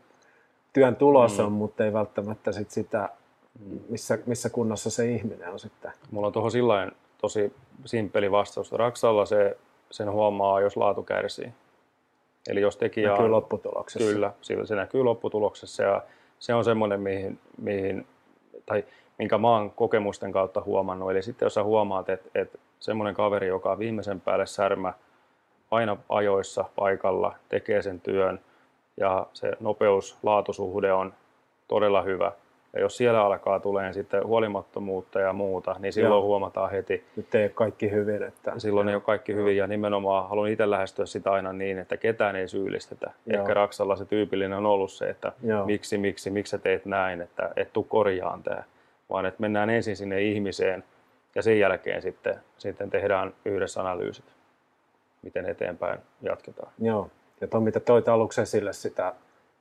työn 0.73 0.97
tulos 0.97 1.39
mm. 1.39 1.45
on, 1.45 1.53
mutta 1.53 1.85
ei 1.85 1.93
välttämättä 1.93 2.53
sit 2.53 2.71
sitä, 2.71 3.09
missä, 3.89 4.19
missä 4.27 4.51
kunnossa 4.51 4.91
se 4.91 5.11
ihminen 5.11 5.53
on 5.53 5.59
sitten. 5.59 5.93
Mulla 6.11 6.27
on 6.27 6.33
tuohon 6.33 6.51
sillä 6.51 6.91
tosi 7.21 7.53
simppeli 7.85 8.31
vastaus. 8.31 8.73
Raksalla 8.73 9.27
se, 9.27 9.57
sen 9.91 10.11
huomaa, 10.11 10.61
jos 10.61 10.77
laatu 10.77 11.03
kärsii. 11.03 11.53
Eli 12.49 12.61
jos 12.61 12.77
tekijä 12.77 13.11
näkyy 13.11 13.25
on, 13.25 13.31
lopputuloksessa. 13.31 14.13
Kyllä, 14.13 14.33
se 14.65 14.75
näkyy 14.75 15.03
lopputuloksessa 15.03 15.83
ja 15.83 16.03
se 16.39 16.55
on 16.55 16.65
semmoinen, 16.65 17.01
mihin, 17.01 17.39
mihin, 17.59 18.07
tai 18.67 18.85
minkä 19.19 19.39
mä 19.39 19.49
oon 19.49 19.71
kokemusten 19.71 20.33
kautta 20.33 20.61
huomannut. 20.61 21.11
Eli 21.11 21.23
sitten 21.23 21.47
jos 21.47 21.55
sä 21.55 21.63
huomaat, 21.63 22.09
että, 22.09 22.31
että 22.35 22.59
semmoinen 22.81 23.15
kaveri, 23.15 23.49
joka 23.49 23.73
on 23.73 23.79
viimeisen 23.79 24.21
päälle 24.21 24.47
särmä, 24.47 24.93
aina 25.71 25.97
ajoissa 26.09 26.65
paikalla, 26.77 27.35
tekee 27.49 27.83
sen 27.83 28.01
työn 28.01 28.41
ja 28.97 29.27
se 29.33 29.53
nopeus-laatusuhde 29.61 30.93
on 30.93 31.15
todella 31.69 32.03
hyvä, 32.03 32.33
ja 32.73 32.81
jos 32.81 32.97
siellä 32.97 33.25
alkaa 33.25 33.61
tulee 33.61 33.93
sitten 33.93 34.27
huolimattomuutta 34.27 35.21
ja 35.21 35.33
muuta, 35.33 35.77
niin 35.79 35.93
silloin 35.93 36.21
Joo. 36.21 36.27
huomataan 36.27 36.71
heti. 36.71 37.05
Nyt 37.17 37.35
ei 37.35 37.43
ole 37.43 37.49
kaikki 37.49 37.91
hyvin. 37.91 38.23
Että... 38.23 38.53
Silloin 38.59 38.89
ei 38.89 38.95
ole 38.95 39.03
kaikki 39.03 39.35
hyvin 39.35 39.57
ja 39.57 39.67
nimenomaan 39.67 40.29
haluan 40.29 40.49
itse 40.49 40.71
lähestyä 40.71 41.07
sitä 41.07 41.33
aina 41.33 41.53
niin, 41.53 41.79
että 41.79 41.97
ketään 41.97 42.37
ei 42.37 42.49
syyllistetä. 42.49 43.11
Joo. 43.27 43.41
Ehkä 43.41 43.55
Raksalla 43.55 43.97
se 43.97 44.05
tyypillinen 44.05 44.59
on 44.59 44.67
ollut 44.67 44.93
se, 44.93 45.11
että 45.11 45.33
Joo. 45.43 45.67
miksi, 45.67 45.99
miksi, 45.99 46.31
miksi 46.31 46.51
sä 46.51 46.59
teet 46.59 46.87
näin, 46.87 47.21
että 47.21 47.51
et 47.57 47.73
tuu 47.73 47.85
korjaan 47.85 48.43
tämä. 48.43 48.63
Vaan 49.11 49.27
että 49.27 49.41
mennään 49.41 49.71
ensin 49.71 49.97
sinne 49.97 50.23
ihmiseen 50.23 50.85
ja 51.35 51.43
sen 51.43 51.59
jälkeen 51.59 52.03
sitten, 52.03 52.37
sitten 52.59 52.91
tehdään 52.91 53.35
yhdessä 53.45 53.81
analyysit, 53.81 54.25
miten 55.23 55.47
eteenpäin 55.47 55.99
jatketaan. 56.23 56.73
Joo, 56.79 57.11
ja 57.41 57.47
tuo 57.47 57.61
mitä 57.61 57.81
toit 57.81 58.09
aluksi 58.09 58.41
esille 58.41 58.73
sitä 58.73 59.15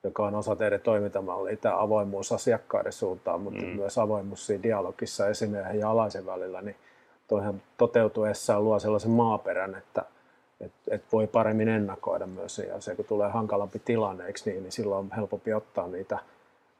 joka 0.03 0.25
on 0.25 0.35
osa 0.35 0.55
teidän 0.55 0.81
toimintamallia, 0.81 1.57
tämä 1.57 1.81
avoimuus 1.81 2.31
asiakkaiden 2.31 2.93
suuntaan, 2.93 3.41
mutta 3.41 3.63
mm. 3.63 3.67
myös 3.67 3.97
avoimuus 3.97 4.45
siinä 4.45 4.63
dialogissa 4.63 5.27
esimiehen 5.27 5.79
ja 5.79 5.89
alaisen 5.89 6.25
välillä, 6.25 6.61
niin 6.61 6.75
toihan 7.27 7.61
toteutuessaan 7.77 8.63
luo 8.63 8.79
sellaisen 8.79 9.11
maaperän, 9.11 9.75
että 9.75 10.05
et, 10.61 10.71
et 10.91 11.03
voi 11.11 11.27
paremmin 11.27 11.67
ennakoida 11.67 12.27
myös 12.27 12.59
ja 12.59 12.81
se, 12.81 12.95
kun 12.95 13.05
tulee 13.05 13.29
hankalampi 13.29 13.81
tilanne, 13.85 14.25
eikö 14.25 14.39
niin, 14.45 14.63
niin 14.63 14.71
silloin 14.71 14.99
on 14.99 15.15
helpompi 15.15 15.53
ottaa 15.53 15.87
niitä 15.87 16.19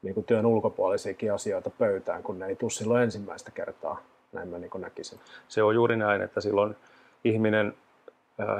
niin 0.02 0.14
kuin 0.14 0.24
työn 0.24 0.46
ulkopuolisiakin 0.46 1.32
asioita 1.32 1.70
pöytään, 1.70 2.22
kun 2.22 2.38
ne 2.38 2.46
ei 2.46 2.56
tule 2.56 2.70
silloin 2.70 3.02
ensimmäistä 3.02 3.50
kertaa, 3.50 4.02
näin 4.32 4.48
mä 4.48 4.58
niin 4.58 4.70
näkisin. 4.78 5.20
Se 5.48 5.62
on 5.62 5.74
juuri 5.74 5.96
näin, 5.96 6.22
että 6.22 6.40
silloin 6.40 6.76
ihminen 7.24 7.74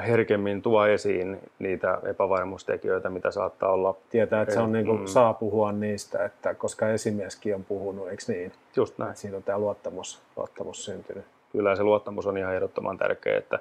herkemmin 0.07 0.63
tuo 0.63 0.87
esiin 0.87 1.39
niitä 1.59 1.99
epävarmuustekijöitä, 2.11 3.11
mitä 3.11 3.31
saattaa 3.31 3.73
olla. 3.73 3.97
Tietää, 4.11 4.43
että 4.43 4.55
se 4.55 4.61
on 4.61 4.73
niin 4.73 4.87
kuin, 4.87 5.01
mm. 5.01 5.07
saa 5.07 5.35
puhua 5.35 5.73
niistä, 5.73 6.25
että 6.25 6.55
koska 6.55 6.89
esimieskin 6.89 7.55
on 7.55 7.65
puhunut, 7.65 8.09
eikö 8.09 8.23
niin? 8.29 8.53
Just 8.77 8.99
näin. 8.99 9.11
Että 9.11 9.21
siinä 9.21 9.37
on 9.37 9.43
tämä 9.43 9.59
luottamus, 9.59 10.23
luottamus 10.37 10.85
syntynyt. 10.85 11.25
Kyllä 11.53 11.77
se 11.77 11.83
luottamus 11.83 12.27
on 12.27 12.39
ihan 12.39 12.55
ehdottoman 12.55 12.99
tärkeä, 12.99 13.39
että 13.39 13.59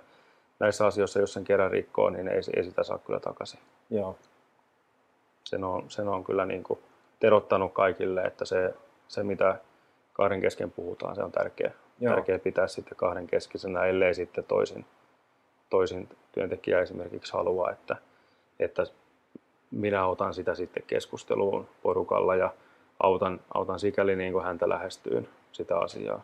näissä 0.60 0.86
asioissa, 0.86 1.20
jos 1.20 1.34
sen 1.34 1.44
kerran 1.44 1.72
rikkoo, 1.72 2.10
niin 2.10 2.28
ei, 2.28 2.42
ei 2.56 2.64
sitä 2.64 2.84
saa 2.84 2.98
kyllä 2.98 3.20
takaisin. 3.20 3.60
Joo. 3.90 4.16
Sen 5.44 5.64
on, 5.64 5.86
sen 5.90 6.08
on 6.08 6.24
kyllä 6.24 6.46
niin 6.46 6.64
kuin 6.64 6.80
terottanut 7.20 7.74
kaikille, 7.74 8.22
että 8.22 8.46
se, 8.46 8.74
se 9.08 9.24
mitä 9.24 9.56
kahden 10.14 10.42
kesken 10.42 10.72
puhutaan, 10.72 11.16
se 11.16 11.24
on 11.24 11.32
tärkeä. 11.32 11.72
Joo. 12.00 12.14
Tärkeä 12.14 12.40
pitää 12.40 12.68
sitten 12.68 12.98
kahden 12.98 13.28
keskisenä, 13.28 13.86
ellei 13.86 14.14
sitten 14.14 14.44
toisin 14.44 14.86
toisin 15.70 16.10
työntekijä 16.32 16.82
esimerkiksi 16.82 17.34
haluaa, 17.34 17.72
että, 17.72 17.96
että 18.60 18.84
minä 19.72 20.08
otan 20.08 20.34
sitä 20.34 20.56
sitten 20.56 20.84
keskusteluun 20.88 21.68
porukalla 21.84 22.36
ja 22.36 22.54
autan, 23.00 23.40
autan 23.54 23.80
sikäli 23.80 24.16
niin 24.16 24.34
kuin 24.34 24.46
häntä 24.46 24.70
lähestyyn 24.70 25.28
sitä 25.52 25.78
asiaa. 25.78 26.22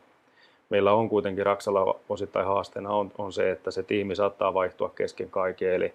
Meillä 0.69 0.93
on 0.93 1.09
kuitenkin 1.09 1.45
Raksalla 1.45 1.99
osittain 2.09 2.45
haasteena 2.45 2.89
on, 2.89 3.11
on 3.17 3.33
se, 3.33 3.51
että 3.51 3.71
se 3.71 3.83
tiimi 3.83 4.15
saattaa 4.15 4.53
vaihtua 4.53 4.89
kesken 4.89 5.29
kaiken, 5.29 5.73
eli 5.73 5.93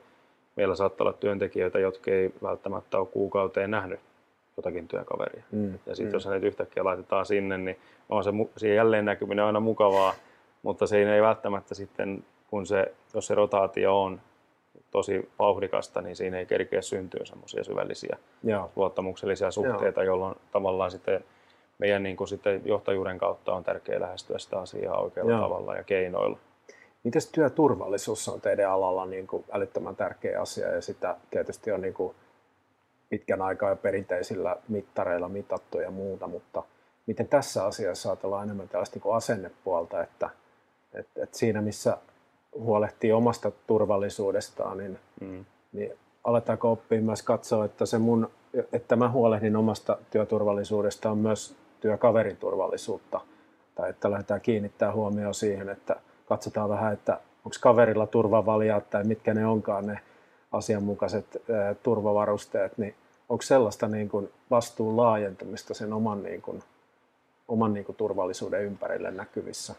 meillä 0.56 0.74
saattaa 0.74 1.04
olla 1.04 1.18
työntekijöitä, 1.20 1.78
jotka 1.78 2.10
ei 2.10 2.32
välttämättä 2.42 2.98
ole 2.98 3.06
kuukauteen 3.06 3.70
nähnyt 3.70 4.00
jotakin 4.56 4.88
työkaveria. 4.88 5.42
Mm, 5.50 5.78
ja 5.86 5.96
sitten 5.96 6.12
mm. 6.12 6.14
jos 6.14 6.24
hänet 6.24 6.42
yhtäkkiä 6.42 6.84
laitetaan 6.84 7.26
sinne, 7.26 7.58
niin 7.58 7.78
on 8.08 8.24
se, 8.24 8.30
se 8.56 8.74
jälleen 8.74 9.04
näkyminen 9.04 9.44
aina 9.44 9.60
mukavaa, 9.60 10.14
mutta 10.62 10.86
se 10.86 11.14
ei 11.14 11.22
välttämättä 11.22 11.74
sitten, 11.74 12.24
kun 12.50 12.66
se, 12.66 12.94
jos 13.14 13.26
se 13.26 13.34
rotaatio 13.34 14.02
on 14.02 14.20
tosi 14.90 15.30
vauhdikasta, 15.38 16.00
niin 16.00 16.16
siinä 16.16 16.38
ei 16.38 16.46
kerkeä 16.46 16.82
syntyä 16.82 17.24
semmoisia 17.24 17.64
syvällisiä 17.64 18.16
Joo. 18.42 18.70
luottamuksellisia 18.76 19.50
suhteita, 19.50 20.02
Joo. 20.02 20.12
jolloin 20.14 20.36
tavallaan 20.52 20.90
sitten 20.90 21.24
meidän 21.78 22.02
niin 22.02 22.16
kuin 22.16 22.28
sitten 22.28 22.62
johtajuuden 22.64 23.18
kautta 23.18 23.54
on 23.54 23.64
tärkeää 23.64 24.00
lähestyä 24.00 24.38
sitä 24.38 24.58
asiaa 24.58 25.00
oikealla 25.00 25.32
Joo. 25.32 25.40
tavalla 25.40 25.76
ja 25.76 25.84
keinoilla. 25.84 26.38
Miten 27.04 27.22
työturvallisuus 27.32 28.28
on 28.28 28.40
teidän 28.40 28.70
alalla 28.70 29.06
niin 29.06 29.26
kuin 29.26 29.44
älyttömän 29.52 29.96
tärkeä 29.96 30.40
asia 30.40 30.72
ja 30.72 30.80
sitä 30.80 31.16
tietysti 31.30 31.72
on 31.72 31.80
niin 31.80 31.94
kuin 31.94 32.14
pitkän 33.08 33.42
aikaa 33.42 33.70
ja 33.70 33.76
perinteisillä 33.76 34.56
mittareilla 34.68 35.28
mitattu 35.28 35.80
ja 35.80 35.90
muuta, 35.90 36.26
mutta 36.26 36.62
miten 37.06 37.28
tässä 37.28 37.64
asiassa 37.64 38.08
ajatellaan 38.08 38.44
enemmän 38.44 38.68
tällaista 38.68 38.94
niin 38.96 39.02
kuin 39.02 39.16
asennepuolta, 39.16 40.02
että, 40.02 40.30
että, 40.92 41.22
että 41.22 41.38
siinä 41.38 41.60
missä 41.60 41.98
huolehtii 42.54 43.12
omasta 43.12 43.52
turvallisuudestaan, 43.66 44.78
niin, 44.78 44.98
mm. 45.20 45.44
niin 45.72 45.92
aletaanko 46.24 46.72
oppia 46.72 47.00
myös 47.00 47.22
katsoa, 47.22 47.64
että, 47.64 47.86
se 47.86 47.98
mun, 47.98 48.30
että 48.72 48.96
mä 48.96 49.10
huolehdin 49.10 49.56
omasta 49.56 49.98
työturvallisuudesta 50.10 51.10
on 51.10 51.18
myös 51.18 51.54
työkaverin 51.80 52.36
turvallisuutta. 52.36 53.20
Tai 53.74 53.90
että 53.90 54.10
lähdetään 54.10 54.40
kiinnittää 54.40 54.92
huomioon 54.92 55.34
siihen, 55.34 55.68
että 55.68 55.96
katsotaan 56.28 56.68
vähän, 56.68 56.92
että 56.92 57.12
onko 57.44 57.56
kaverilla 57.60 58.06
turvavalijat 58.06 58.90
tai 58.90 59.04
mitkä 59.04 59.34
ne 59.34 59.46
onkaan 59.46 59.86
ne 59.86 60.00
asianmukaiset 60.52 61.42
ää, 61.50 61.74
turvavarusteet, 61.74 62.78
niin 62.78 62.94
onko 63.28 63.42
sellaista 63.42 63.88
niin 63.88 64.08
kuin 64.08 64.30
vastuun 64.50 64.96
laajentumista 64.96 65.74
sen 65.74 65.92
oman, 65.92 66.22
niin 66.22 66.42
kuin, 66.42 66.62
oman 67.48 67.74
niin 67.74 67.84
kuin 67.84 67.96
turvallisuuden 67.96 68.62
ympärille 68.62 69.10
näkyvissä? 69.10 69.74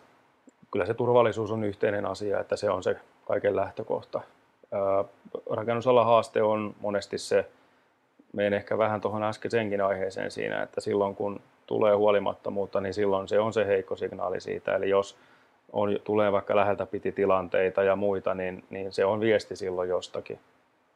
Kyllä 0.72 0.86
se 0.86 0.94
turvallisuus 0.94 1.52
on 1.52 1.64
yhteinen 1.64 2.06
asia, 2.06 2.40
että 2.40 2.56
se 2.56 2.70
on 2.70 2.84
se 2.84 2.96
kaiken 3.26 3.56
lähtökohta. 3.56 4.22
Rakennusalan 5.50 6.06
haaste 6.06 6.44
on 6.44 6.76
monesti 6.80 7.18
se, 7.18 7.46
menen 8.34 8.54
ehkä 8.54 8.78
vähän 8.78 9.02
tuohon 9.02 9.24
äskeisenkin 9.24 9.82
aiheeseen 9.82 10.32
siinä, 10.32 10.64
että 10.64 10.82
silloin 10.82 11.16
kun 11.16 11.42
tulee 11.68 11.96
huolimattomuutta, 11.96 12.82
niin 12.82 12.94
silloin 12.94 13.28
se 13.28 13.40
on 13.40 13.54
se 13.54 13.68
heikko 13.68 13.96
signaali 13.96 14.42
siitä. 14.42 14.76
Eli 14.76 14.90
jos 14.90 15.18
on, 15.72 16.00
tulee 16.04 16.32
vaikka 16.32 16.56
läheltä 16.56 16.86
piti 16.86 17.12
tilanteita 17.12 17.84
ja 17.84 17.96
muita, 17.96 18.34
niin, 18.34 18.64
niin 18.70 18.92
se 18.92 19.06
on 19.06 19.20
viesti 19.20 19.56
silloin 19.56 19.90
jostakin. 19.90 20.40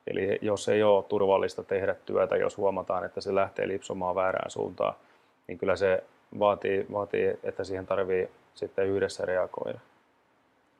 Eli 0.08 0.40
jos 0.42 0.70
ei 0.70 0.84
ole 0.84 1.04
turvallista 1.04 1.64
tehdä 1.64 1.96
työtä, 2.06 2.38
jos 2.38 2.58
huomataan, 2.58 3.06
että 3.06 3.22
se 3.22 3.36
lähtee 3.36 3.68
lipsumaan 3.68 4.16
väärään 4.16 4.52
suuntaan, 4.52 4.96
niin 5.48 5.58
kyllä 5.58 5.76
se 5.76 6.04
vaatii, 6.40 6.86
vaatii 6.92 7.40
että 7.44 7.64
siihen 7.64 7.86
tarvii 7.86 8.30
sitten 8.56 8.88
yhdessä 8.88 9.26
reagoida 9.26 9.80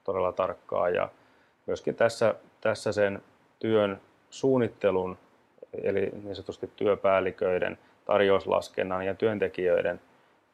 todella 0.04 0.32
tarkkaan. 0.32 0.94
Ja 0.94 1.10
myöskin 1.66 1.96
tässä, 1.96 2.36
tässä 2.62 2.92
sen 2.92 3.22
työn 3.60 4.02
suunnittelun, 4.30 5.18
eli 5.84 6.12
niin 6.24 6.36
sanotusti 6.36 6.70
työpäälliköiden, 6.76 7.78
tarjouslaskennan 8.06 9.06
ja 9.06 9.16
työntekijöiden 9.16 10.02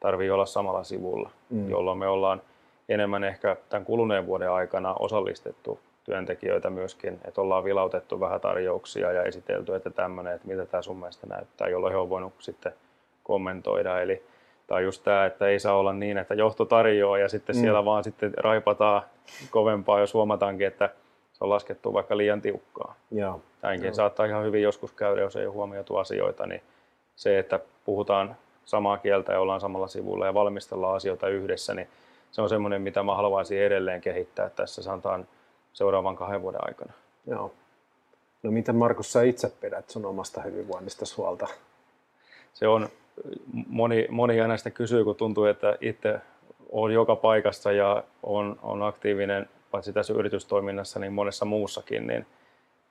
tarvii 0.00 0.30
olla 0.30 0.46
samalla 0.46 0.84
sivulla, 0.84 1.30
mm. 1.50 1.70
jolloin 1.70 1.98
me 1.98 2.08
ollaan 2.08 2.42
enemmän 2.88 3.24
ehkä 3.24 3.56
tämän 3.68 3.84
kuluneen 3.84 4.26
vuoden 4.26 4.50
aikana 4.50 4.94
osallistettu 4.94 5.80
työntekijöitä 6.04 6.70
myöskin, 6.70 7.20
että 7.24 7.40
ollaan 7.40 7.64
vilautettu 7.64 8.20
vähän 8.20 8.40
tarjouksia 8.40 9.12
ja 9.12 9.22
esitelty, 9.22 9.74
että 9.74 9.90
tämmöinen, 9.90 10.34
että 10.34 10.48
mitä 10.48 10.66
tämä 10.66 10.82
sun 10.82 10.96
mielestä 10.96 11.26
näyttää, 11.26 11.68
jolloin 11.68 11.92
he 11.92 11.98
on 11.98 12.08
voinut 12.08 12.32
sitten 12.38 12.72
kommentoida. 13.22 14.00
Eli 14.00 14.22
tai 14.70 14.84
just 14.84 15.04
tämä, 15.04 15.26
että 15.26 15.46
ei 15.48 15.60
saa 15.60 15.76
olla 15.76 15.92
niin, 15.92 16.18
että 16.18 16.34
johto 16.34 16.64
tarjoaa 16.64 17.18
ja 17.18 17.28
sitten 17.28 17.56
mm. 17.56 17.60
siellä 17.60 17.84
vaan 17.84 18.04
sitten 18.04 18.34
raipataan 18.36 19.02
kovempaa, 19.50 20.00
jos 20.00 20.14
huomataankin, 20.14 20.66
että 20.66 20.90
se 21.32 21.44
on 21.44 21.50
laskettu 21.50 21.92
vaikka 21.92 22.16
liian 22.16 22.40
tiukkaa. 22.40 22.94
Joo. 23.10 23.40
Näinkin 23.62 23.86
Joo. 23.86 23.94
saattaa 23.94 24.26
ihan 24.26 24.44
hyvin 24.44 24.62
joskus 24.62 24.92
käydä, 24.92 25.20
jos 25.20 25.36
ei 25.36 25.46
ole 25.46 25.54
huomioitu 25.54 25.96
asioita, 25.96 26.46
niin 26.46 26.62
se, 27.16 27.38
että 27.38 27.60
puhutaan 27.84 28.36
samaa 28.64 28.98
kieltä 28.98 29.32
ja 29.32 29.40
ollaan 29.40 29.60
samalla 29.60 29.88
sivulla 29.88 30.26
ja 30.26 30.34
valmistellaan 30.34 30.96
asioita 30.96 31.28
yhdessä, 31.28 31.74
niin 31.74 31.88
se 32.30 32.42
on 32.42 32.48
semmoinen, 32.48 32.82
mitä 32.82 33.02
mä 33.02 33.14
haluaisin 33.14 33.62
edelleen 33.62 34.00
kehittää 34.00 34.50
tässä 34.50 34.82
sanotaan 34.82 35.28
seuraavan 35.72 36.16
kahden 36.16 36.42
vuoden 36.42 36.68
aikana. 36.68 36.92
Joo. 37.26 37.52
No 38.42 38.50
miten 38.50 38.76
Markus 38.76 39.12
sä 39.12 39.22
itse 39.22 39.52
pidät 39.60 39.90
sun 39.90 40.06
omasta 40.06 40.42
hyvinvoinnista 40.42 41.04
huolta? 41.16 41.46
Se 42.54 42.68
on 42.68 42.88
moni, 43.66 44.06
moni 44.10 44.40
aina 44.40 44.56
sitä 44.56 44.70
kysyy, 44.70 45.04
kun 45.04 45.16
tuntuu, 45.16 45.44
että 45.44 45.76
itse 45.80 46.20
on 46.72 46.92
joka 46.92 47.16
paikassa 47.16 47.72
ja 47.72 48.04
on, 48.22 48.58
on 48.62 48.82
aktiivinen 48.82 49.48
paitsi 49.70 49.92
tässä 49.92 50.12
yritystoiminnassa, 50.12 51.00
niin 51.00 51.12
monessa 51.12 51.44
muussakin, 51.44 52.06
niin, 52.06 52.26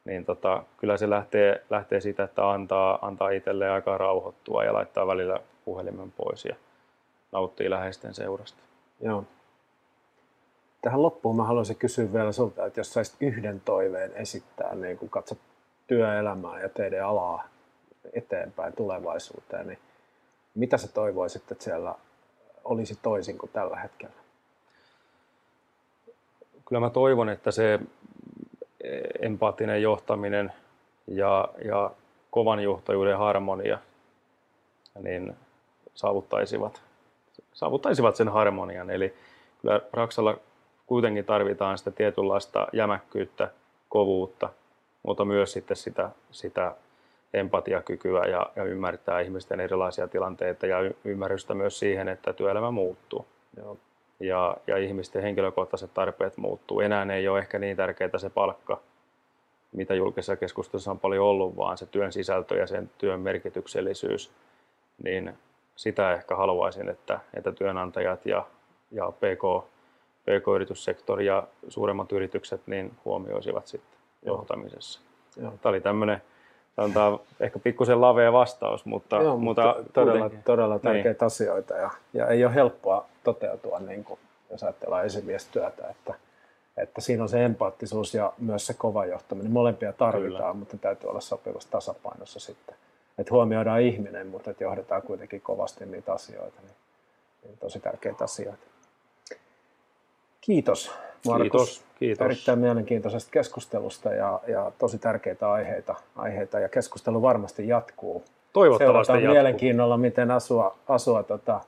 niin 0.06 0.26
tota, 0.26 0.64
kyllä 0.78 0.98
se 0.98 1.10
lähtee, 1.10 1.66
lähtee 1.70 2.02
siitä, 2.02 2.24
että 2.24 2.52
antaa, 2.52 3.00
antaa 3.02 3.30
itselleen 3.30 3.72
aikaa 3.72 3.98
rauhoittua 3.98 4.64
ja 4.64 4.74
laittaa 4.74 5.08
välillä 5.08 5.40
puhelimen 5.66 6.12
pois 6.12 6.46
ja 6.46 6.56
nauttii 7.32 7.70
läheisten 7.70 8.14
seurasta. 8.14 8.60
Joo. 9.02 9.24
Tähän 10.82 11.02
loppuun 11.02 11.36
mä 11.36 11.44
haluaisin 11.44 11.76
kysyä 11.76 12.14
vielä 12.14 12.32
sulta, 12.32 12.66
että 12.66 12.80
jos 12.80 12.94
saisit 12.94 13.16
yhden 13.20 13.62
toiveen 13.66 14.14
esittää, 14.14 14.76
niin 14.76 14.98
kun 14.98 15.10
katsot 15.10 15.38
työelämää 15.88 16.62
ja 16.62 16.70
teidän 16.70 17.06
alaa 17.06 17.44
eteenpäin 18.14 18.74
tulevaisuuteen, 18.74 19.68
niin 19.68 19.80
mitä 20.56 20.78
sä 20.78 20.88
toivoisit, 20.88 21.52
että 21.52 21.64
siellä 21.64 21.96
olisi 22.64 23.00
toisin 23.02 23.38
kuin 23.38 23.52
tällä 23.54 23.76
hetkellä? 23.76 24.16
Kyllä 26.66 26.80
mä 26.80 26.90
toivon, 26.90 27.30
että 27.30 27.52
se 27.52 27.80
empaattinen 29.20 29.82
johtaminen 29.82 30.54
ja, 31.08 31.50
ja 31.66 31.92
kovan 32.32 32.60
johtajuuden 32.60 33.18
harmonia 33.18 33.80
niin 35.02 35.36
saavuttaisivat, 35.96 36.82
saavuttaisivat 37.54 38.16
sen 38.16 38.30
harmonian. 38.30 38.90
Eli 38.90 39.14
kyllä 39.62 39.82
Raksalla 39.94 40.38
kuitenkin 40.88 41.26
tarvitaan 41.26 41.78
sitä 41.78 41.92
tietynlaista 41.92 42.68
jämäkkyyttä, 42.74 43.52
kovuutta, 43.90 44.50
mutta 45.04 45.26
myös 45.26 45.54
sitten 45.54 45.78
sitä, 45.78 46.10
sitä 46.32 46.76
empatiakykyä 47.34 48.26
ja, 48.26 48.50
ja 48.56 48.64
ymmärtää 48.64 49.20
ihmisten 49.20 49.60
erilaisia 49.60 50.08
tilanteita 50.08 50.66
ja 50.66 50.78
ymmärrystä 51.04 51.54
myös 51.54 51.80
siihen, 51.80 52.08
että 52.08 52.34
työelämä 52.34 52.72
muuttuu. 52.72 53.26
Joo. 53.58 53.78
Ja, 54.20 54.58
ja 54.68 54.78
ihmisten 54.78 55.22
henkilökohtaiset 55.22 55.94
tarpeet 55.94 56.38
muuttuu. 56.38 56.80
Enää 56.80 57.14
ei 57.14 57.28
ole 57.28 57.40
ehkä 57.40 57.60
niin 57.60 57.78
tärkeää 57.78 58.18
se 58.18 58.30
palkka, 58.30 58.80
mitä 59.72 59.94
julkisessa 59.96 60.36
keskustelussa 60.36 60.92
on 60.92 61.00
paljon 61.00 61.26
ollut, 61.26 61.58
vaan 61.58 61.78
se 61.78 61.86
työn 61.86 62.12
sisältö 62.12 62.56
ja 62.56 62.68
sen 62.68 62.92
työn 62.98 63.20
merkityksellisyys. 63.20 64.32
Niin 65.04 65.34
sitä 65.76 66.14
ehkä 66.14 66.36
haluaisin, 66.36 66.90
että, 66.90 67.20
että 67.34 67.52
työnantajat 67.52 68.26
ja, 68.26 68.46
ja 68.92 69.12
PK, 69.12 69.66
PK-yrityssektori 70.24 71.26
ja 71.26 71.48
suuremmat 71.68 72.12
yritykset 72.12 72.62
niin 72.68 72.92
huomioisivat 73.06 73.68
sitten 73.68 74.00
johtamisessa. 74.26 75.00
Joo. 75.38 75.54
Tämä 75.62 75.70
oli 75.70 75.82
tämmöinen 75.82 76.22
antaa 76.78 77.20
ehkä 77.40 77.60
pikkusen 77.60 78.02
lavea 78.02 78.34
vastaus, 78.34 78.86
mutta, 78.86 79.16
Joo, 79.16 79.38
mutta 79.38 79.76
todella, 79.94 80.32
todella 80.46 80.74
niin. 80.76 80.82
tärkeitä 80.82 81.26
niin. 81.26 81.28
asioita 81.28 81.74
ja, 81.74 81.90
ja 82.14 82.28
ei 82.28 82.46
ole 82.46 82.56
helppoa 82.56 83.06
toteutua, 83.24 83.80
niin 83.80 84.04
kuin, 84.04 84.20
jos 84.52 84.64
ajatellaan 84.64 85.06
esimiestyötä, 85.06 85.88
että, 85.90 86.14
että 86.78 87.02
siinä 87.02 87.24
on 87.24 87.30
se 87.30 87.46
empaattisuus 87.46 88.14
ja 88.14 88.34
myös 88.38 88.68
se 88.68 88.74
kova 88.74 89.06
johtaminen. 89.06 89.52
Molempia 89.52 89.94
tarvitaan, 89.94 90.40
Kyllä. 90.40 90.54
mutta 90.54 90.78
täytyy 90.78 91.10
olla 91.10 91.22
sopivassa 91.22 91.72
tasapainossa 91.72 92.40
sitten. 92.40 92.76
Että 93.18 93.34
huomioidaan 93.34 93.82
ihminen, 93.82 94.28
mutta 94.28 94.52
että 94.52 94.64
johdetaan 94.64 95.02
kuitenkin 95.02 95.42
kovasti 95.42 95.86
niitä 95.86 96.14
asioita, 96.14 96.62
niin, 96.62 96.76
niin 97.44 97.58
tosi 97.58 97.80
tärkeitä 97.80 98.24
asioita. 98.24 98.64
Kiitos 100.42 100.92
Markus. 101.26 101.42
Kiitos, 101.42 101.84
kiitos. 102.00 102.26
Erittäin 102.26 102.60
mielenkiintoisesta 102.60 103.32
keskustelusta 103.32 104.14
ja, 104.14 104.40
ja 104.48 104.72
tosi 104.80 104.98
tärkeitä 104.98 105.52
aiheita, 105.52 105.96
aiheita 106.16 106.60
ja 106.60 106.70
keskustelu 106.70 107.22
varmasti 107.22 107.68
jatkuu. 107.68 108.24
Toivottavasti 108.54 108.86
Seurataan 108.86 109.20
jatkuu. 109.20 109.34
mielenkiinnolla, 109.34 109.98
miten 109.98 110.32
asua, 110.32 110.76
asua 110.88 111.24
tota, 111.24 111.62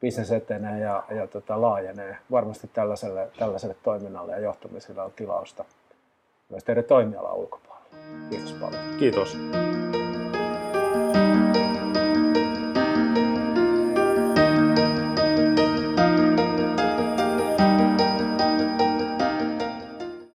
bisnes 0.00 0.32
etenee 0.32 0.80
ja, 0.80 1.02
ja 1.10 1.26
tota, 1.26 1.60
laajenee. 1.60 2.16
Varmasti 2.30 2.70
tällaiselle, 2.72 3.28
tällaiselle 3.38 3.76
toiminnalle 3.82 4.32
ja 4.32 4.38
johtamiselle 4.38 5.02
on 5.02 5.12
tilausta 5.16 5.64
myös 6.48 6.64
teidän 6.64 6.84
toimialan 6.84 7.34
ulkopuolella. 7.34 7.88
Kiitos 8.30 8.52
paljon. 8.52 8.82
Kiitos. 8.98 9.38